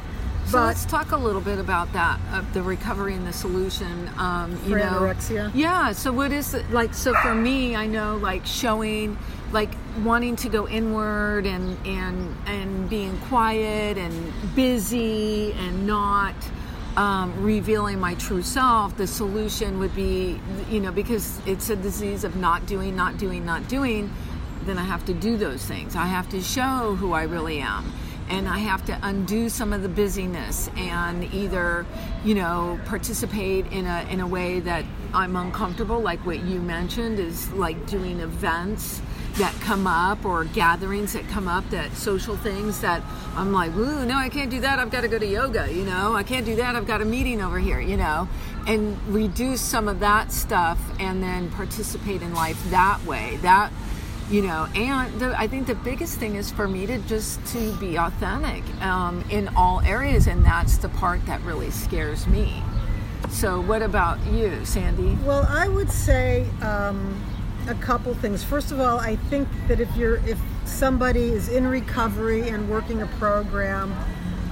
So 0.46 0.58
but 0.58 0.66
let's 0.66 0.84
talk 0.84 1.12
a 1.12 1.16
little 1.16 1.40
bit 1.40 1.58
about 1.58 1.92
that, 1.94 2.20
of 2.32 2.52
the 2.52 2.62
recovery 2.62 3.14
and 3.14 3.26
the 3.26 3.32
solution. 3.32 4.10
Um, 4.18 4.52
you 4.52 4.72
For 4.72 4.78
know, 4.78 4.84
anorexia? 4.84 5.50
Yeah. 5.54 5.92
So 5.92 6.12
what 6.12 6.32
is 6.32 6.52
it 6.54 6.70
like? 6.70 6.92
So 6.92 7.14
for 7.14 7.34
me, 7.34 7.74
I 7.74 7.86
know 7.86 8.16
like 8.16 8.44
showing, 8.44 9.16
like 9.52 9.70
wanting 10.02 10.36
to 10.36 10.48
go 10.48 10.68
inward 10.68 11.46
and 11.46 11.78
and 11.86 12.36
and 12.46 12.90
being 12.90 13.16
quiet 13.22 13.96
and 13.96 14.32
busy 14.54 15.52
and 15.52 15.86
not 15.86 16.34
um, 16.96 17.42
revealing 17.42 17.98
my 17.98 18.14
true 18.14 18.42
self. 18.42 18.96
The 18.96 19.06
solution 19.06 19.78
would 19.78 19.94
be, 19.96 20.40
you 20.70 20.80
know, 20.80 20.92
because 20.92 21.40
it's 21.46 21.70
a 21.70 21.76
disease 21.76 22.22
of 22.22 22.36
not 22.36 22.66
doing, 22.66 22.94
not 22.94 23.16
doing, 23.16 23.46
not 23.46 23.66
doing. 23.68 24.12
Then 24.66 24.78
I 24.78 24.84
have 24.84 25.04
to 25.06 25.14
do 25.14 25.36
those 25.36 25.64
things. 25.64 25.96
I 25.96 26.06
have 26.06 26.28
to 26.30 26.42
show 26.42 26.96
who 26.96 27.12
I 27.12 27.24
really 27.24 27.60
am 27.60 27.92
and 28.28 28.48
I 28.48 28.58
have 28.58 28.84
to 28.86 28.98
undo 29.02 29.48
some 29.48 29.72
of 29.72 29.82
the 29.82 29.88
busyness 29.88 30.70
and 30.76 31.24
either, 31.34 31.86
you 32.24 32.34
know, 32.34 32.78
participate 32.86 33.66
in 33.72 33.86
a 33.86 34.06
in 34.10 34.20
a 34.20 34.26
way 34.26 34.60
that 34.60 34.84
I'm 35.12 35.36
uncomfortable, 35.36 36.00
like 36.00 36.24
what 36.24 36.42
you 36.44 36.60
mentioned, 36.60 37.18
is 37.18 37.50
like 37.52 37.86
doing 37.86 38.20
events 38.20 39.00
that 39.36 39.52
come 39.60 39.86
up 39.86 40.24
or 40.24 40.44
gatherings 40.44 41.14
that 41.14 41.26
come 41.28 41.48
up, 41.48 41.68
that 41.70 41.92
social 41.96 42.36
things 42.36 42.80
that 42.80 43.02
I'm 43.34 43.52
like, 43.52 43.74
ooh, 43.74 44.04
no, 44.04 44.16
I 44.16 44.28
can't 44.28 44.50
do 44.50 44.60
that. 44.60 44.78
I've 44.78 44.90
got 44.90 45.00
to 45.00 45.08
go 45.08 45.18
to 45.18 45.26
yoga, 45.26 45.72
you 45.72 45.84
know. 45.84 46.14
I 46.14 46.22
can't 46.22 46.46
do 46.46 46.54
that. 46.56 46.76
I've 46.76 46.86
got 46.86 47.02
a 47.02 47.04
meeting 47.04 47.42
over 47.42 47.58
here, 47.58 47.80
you 47.80 47.96
know, 47.96 48.28
and 48.66 48.96
reduce 49.08 49.60
some 49.60 49.88
of 49.88 50.00
that 50.00 50.30
stuff 50.30 50.78
and 51.00 51.22
then 51.22 51.50
participate 51.50 52.22
in 52.22 52.32
life 52.32 52.62
that 52.70 53.04
way. 53.04 53.38
That 53.42 53.72
you 54.30 54.42
know 54.42 54.66
and 54.74 55.20
the, 55.20 55.38
i 55.38 55.46
think 55.46 55.66
the 55.66 55.74
biggest 55.76 56.18
thing 56.18 56.36
is 56.36 56.50
for 56.50 56.66
me 56.66 56.86
to 56.86 56.98
just 57.00 57.44
to 57.46 57.72
be 57.76 57.96
authentic 57.96 58.62
um, 58.82 59.22
in 59.30 59.48
all 59.56 59.80
areas 59.82 60.26
and 60.26 60.44
that's 60.44 60.78
the 60.78 60.88
part 60.90 61.24
that 61.26 61.40
really 61.42 61.70
scares 61.70 62.26
me 62.26 62.62
so 63.30 63.60
what 63.60 63.82
about 63.82 64.24
you 64.26 64.64
sandy 64.64 65.16
Well, 65.24 65.46
I 65.48 65.68
would 65.68 65.90
say 65.90 66.46
um, 66.60 67.20
a 67.68 67.74
couple 67.74 68.14
things. 68.14 68.44
First 68.44 68.70
of 68.72 68.80
all, 68.80 68.98
I 68.98 69.16
think 69.16 69.48
that 69.68 69.80
if 69.80 69.94
you're 69.96 70.16
if 70.26 70.38
somebody 70.64 71.30
is 71.30 71.48
in 71.48 71.66
recovery 71.66 72.48
and 72.48 72.68
working 72.68 73.02
a 73.02 73.06
program, 73.18 73.94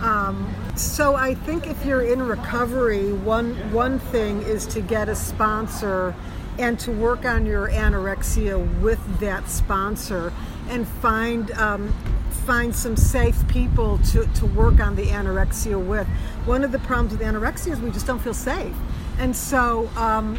um, 0.01 0.53
so 0.75 1.15
I 1.15 1.35
think 1.35 1.67
if 1.67 1.85
you're 1.85 2.03
in 2.03 2.23
recovery, 2.23 3.13
one 3.13 3.55
one 3.73 3.99
thing 3.99 4.43
is 4.43 4.67
to 4.69 4.81
get 4.81 5.09
a 5.09 5.15
sponsor 5.15 6.15
and 6.59 6.79
to 6.81 6.93
work 6.93 7.25
on 7.25 7.47
your 7.47 7.69
anorexia 7.69 8.81
with 8.81 9.01
that 9.21 9.49
sponsor 9.49 10.33
and 10.69 10.87
find 10.87 11.51
um, 11.53 11.93
find 12.47 12.75
some 12.75 12.97
safe 12.97 13.47
people 13.47 13.99
to, 13.99 14.27
to 14.35 14.47
work 14.47 14.81
on 14.81 14.97
the 14.97 15.07
anorexia 15.07 15.81
with. 15.81 16.07
One 16.45 16.65
of 16.65 16.73
the 16.73 16.79
problems 16.81 17.13
with 17.13 17.21
anorexia 17.21 17.73
is 17.73 17.81
we 17.81 17.91
just 17.91 18.07
don't 18.07 18.19
feel 18.19 18.35
safe. 18.35 18.75
And 19.19 19.35
so, 19.35 19.89
um, 19.97 20.39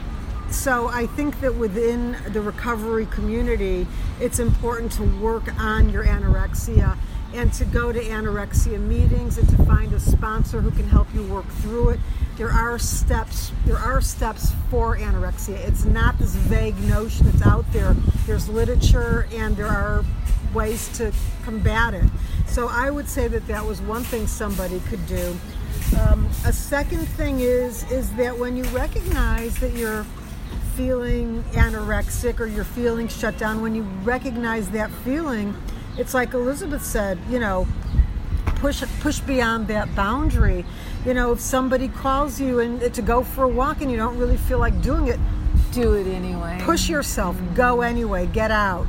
so 0.50 0.88
I 0.90 1.08
think 1.08 1.40
that 1.40 1.56
within 1.56 2.18
the 2.34 2.42
recovery 2.42 3.06
community, 3.06 3.88
it's 4.20 4.40
important 4.40 4.92
to 4.94 5.04
work 5.20 5.58
on 5.60 5.90
your 5.90 6.04
anorexia 6.04 6.98
and 7.34 7.52
to 7.54 7.66
go 7.66 7.92
to 7.92 8.00
anorexia 8.00 8.80
meetings 8.80 9.38
and 9.38 9.50
to 9.50 9.58
find 9.66 9.92
a 9.94 10.00
sponsor 10.00 10.62
who 10.62 10.72
can 10.72 10.88
help 10.88 11.08
you 11.14 11.24
work 11.24 11.48
through 11.62 11.90
it. 11.90 12.00
There 12.38 12.50
are 12.50 12.80
steps. 12.80 13.52
There 13.66 13.78
are 13.78 14.02
steps 14.02 14.52
for 14.70 14.98
anorexia. 14.98 15.56
It's 15.68 15.86
not 15.86 16.18
this 16.18 16.36
vague 16.36 16.80
notion 16.82 17.26
that's 17.26 17.46
out 17.46 17.66
there. 17.74 17.94
There's 18.26 18.50
literature 18.50 19.28
and 19.34 19.56
there 19.58 19.68
are 19.68 20.04
ways 20.54 20.96
to 20.98 21.12
combat 21.44 21.94
it. 21.94 22.10
So 22.48 22.68
I 22.70 22.92
would 22.92 23.08
say 23.08 23.28
that 23.28 23.48
that 23.48 23.66
was 23.66 23.82
one 23.82 24.04
thing 24.04 24.28
somebody 24.28 24.80
could 24.82 25.06
do. 25.08 25.36
Um, 26.00 26.28
a 26.46 26.54
second 26.54 27.08
thing 27.10 27.40
is 27.40 27.90
is 27.92 28.12
that 28.14 28.38
when 28.38 28.56
you 28.56 28.64
recognize 28.66 29.56
that 29.58 29.74
you're 29.74 30.06
feeling 30.76 31.44
anorexic 31.52 32.40
or 32.40 32.48
you're 32.48 32.64
feeling 32.64 33.08
shut 33.08 33.38
down, 33.38 33.62
when 33.62 33.76
you 33.76 33.84
recognize 34.04 34.70
that 34.70 34.90
feeling, 35.04 35.56
it's 35.98 36.14
like 36.14 36.34
Elizabeth 36.34 36.84
said, 36.84 37.20
you 37.30 37.40
know, 37.40 37.68
push 38.46 38.84
push 39.02 39.20
beyond 39.20 39.68
that 39.68 39.94
boundary. 39.96 40.66
You 41.06 41.14
know, 41.14 41.32
if 41.32 41.40
somebody 41.40 41.88
calls 41.88 42.40
you 42.40 42.60
and 42.60 42.94
to 42.94 43.02
go 43.02 43.24
for 43.24 43.44
a 43.44 43.48
walk 43.48 43.82
and 43.82 43.92
you 43.92 43.98
don't 43.98 44.18
really 44.18 44.38
feel 44.38 44.60
like 44.60 44.82
doing 44.82 45.08
it, 45.08 45.20
Do 45.72 45.94
it 45.94 46.08
anyway. 46.08 46.60
push 46.62 46.88
yourself, 46.90 47.36
go 47.56 47.82
anyway, 47.82 48.28
get 48.28 48.52
out. 48.52 48.88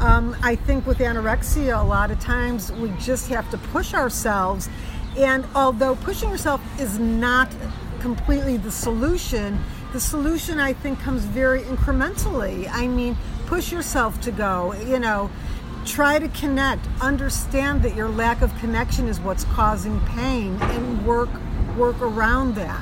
Um, 0.00 0.36
I 0.42 0.56
think 0.56 0.86
with 0.86 0.98
anorexia, 0.98 1.80
a 1.80 1.84
lot 1.84 2.10
of 2.10 2.20
times 2.20 2.70
we 2.72 2.90
just 3.00 3.28
have 3.28 3.48
to 3.50 3.58
push 3.58 3.94
ourselves. 3.94 4.68
And 5.16 5.46
although 5.54 5.94
pushing 5.96 6.28
yourself 6.30 6.60
is 6.80 6.98
not 6.98 7.48
completely 8.00 8.56
the 8.56 8.70
solution, 8.72 9.58
the 9.92 10.00
solution 10.00 10.58
I 10.58 10.72
think 10.72 11.00
comes 11.00 11.24
very 11.24 11.62
incrementally. 11.62 12.68
I 12.70 12.88
mean, 12.88 13.16
push 13.46 13.70
yourself 13.72 14.20
to 14.22 14.32
go, 14.32 14.74
you 14.86 14.98
know, 14.98 15.30
try 15.84 16.18
to 16.18 16.28
connect, 16.28 16.86
understand 17.00 17.82
that 17.82 17.94
your 17.94 18.08
lack 18.08 18.42
of 18.42 18.56
connection 18.58 19.08
is 19.08 19.20
what's 19.20 19.44
causing 19.44 20.00
pain 20.06 20.56
and 20.60 21.06
work 21.06 21.28
work 21.76 22.00
around 22.00 22.54
that. 22.54 22.80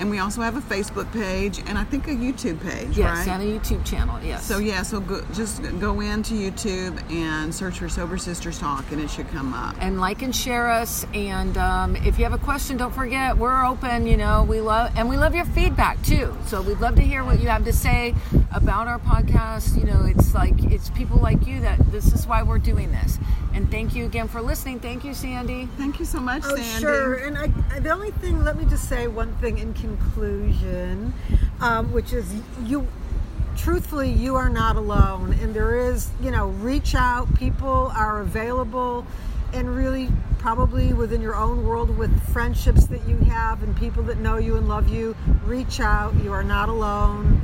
And 0.00 0.08
we 0.10 0.18
also 0.18 0.40
have 0.40 0.56
a 0.56 0.60
Facebook 0.62 1.12
page 1.12 1.58
and 1.66 1.76
I 1.76 1.84
think 1.84 2.08
a 2.08 2.10
YouTube 2.12 2.58
page, 2.62 2.96
Yes, 2.96 3.26
right? 3.26 3.28
and 3.28 3.42
a 3.42 3.46
YouTube 3.58 3.84
channel. 3.84 4.18
Yes. 4.24 4.46
So 4.46 4.56
yeah, 4.58 4.80
so 4.82 4.98
go, 5.00 5.22
just 5.34 5.62
go 5.78 6.00
into 6.00 6.32
YouTube 6.34 6.98
and 7.12 7.54
search 7.54 7.78
for 7.80 7.88
Sober 7.88 8.16
Sisters 8.16 8.58
Talk, 8.58 8.90
and 8.92 9.00
it 9.00 9.10
should 9.10 9.28
come 9.30 9.52
up. 9.52 9.76
and 9.78 10.00
like 10.00 10.22
and 10.22 10.34
share 10.34 10.70
us. 10.70 11.04
And 11.12 11.56
um, 11.58 11.96
if 11.96 12.18
you 12.18 12.24
have 12.24 12.32
a 12.32 12.38
question, 12.38 12.78
don't 12.78 12.94
forget 12.94 13.36
we're 13.36 13.64
open. 13.64 14.06
You 14.06 14.16
know, 14.16 14.42
we 14.48 14.60
love 14.62 14.90
and 14.96 15.06
we 15.08 15.18
love 15.18 15.34
your 15.34 15.44
feedback 15.44 16.02
too. 16.02 16.34
So 16.46 16.62
we'd 16.62 16.80
love 16.80 16.94
to 16.96 17.02
hear 17.02 17.22
what 17.22 17.40
you 17.40 17.48
have 17.48 17.64
to 17.66 17.72
say 17.72 18.14
about 18.54 18.88
our 18.88 18.98
podcast. 19.00 19.76
You 19.78 19.84
know, 19.84 20.04
it's 20.06 20.34
like 20.34 20.54
it's 20.72 20.88
people 20.90 21.18
like 21.18 21.46
you 21.46 21.60
that 21.60 21.78
this 21.92 22.12
is 22.14 22.26
why 22.26 22.42
we're 22.42 22.58
doing 22.58 22.90
this. 22.90 23.18
And 23.52 23.68
thank 23.70 23.94
you 23.96 24.06
again 24.06 24.28
for 24.28 24.40
listening. 24.40 24.78
Thank 24.78 25.04
you, 25.04 25.12
Sandy. 25.12 25.66
Thank 25.76 25.98
you 25.98 26.04
so 26.06 26.20
much, 26.20 26.42
Oh, 26.46 26.54
Sandy. 26.56 26.80
sure. 26.80 27.14
And 27.14 27.36
I, 27.36 27.50
I- 27.74 27.80
the 27.80 27.90
only 27.90 28.12
thing, 28.12 28.44
let 28.44 28.56
me 28.56 28.64
just 28.64 28.88
say 28.88 29.08
one 29.08 29.34
thing 29.36 29.58
in 29.58 29.74
conclusion, 29.96 31.12
um, 31.60 31.92
which 31.92 32.12
is 32.12 32.32
you, 32.64 32.86
truthfully, 33.56 34.10
you 34.10 34.36
are 34.36 34.48
not 34.48 34.76
alone. 34.76 35.32
And 35.40 35.54
there 35.54 35.78
is, 35.78 36.10
you 36.20 36.30
know, 36.30 36.48
reach 36.48 36.94
out. 36.94 37.32
People 37.36 37.92
are 37.94 38.20
available. 38.20 39.06
And 39.52 39.74
really, 39.74 40.08
probably 40.38 40.92
within 40.92 41.20
your 41.20 41.34
own 41.34 41.66
world 41.66 41.96
with 41.98 42.32
friendships 42.32 42.86
that 42.86 43.06
you 43.08 43.16
have 43.18 43.62
and 43.62 43.76
people 43.76 44.02
that 44.04 44.18
know 44.18 44.36
you 44.36 44.56
and 44.56 44.68
love 44.68 44.88
you, 44.88 45.16
reach 45.44 45.80
out. 45.80 46.14
You 46.22 46.32
are 46.32 46.44
not 46.44 46.68
alone. 46.68 47.40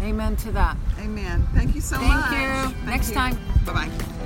Amen 0.00 0.36
to 0.36 0.52
that. 0.52 0.76
Amen. 1.00 1.46
Thank 1.54 1.74
you 1.74 1.80
so 1.80 1.98
much. 1.98 2.30
Thank 2.30 2.66
much. 2.66 2.76
you. 2.76 2.86
Next 2.86 3.12
time. 3.12 3.36
Bye 3.66 3.72
bye. 3.72 4.17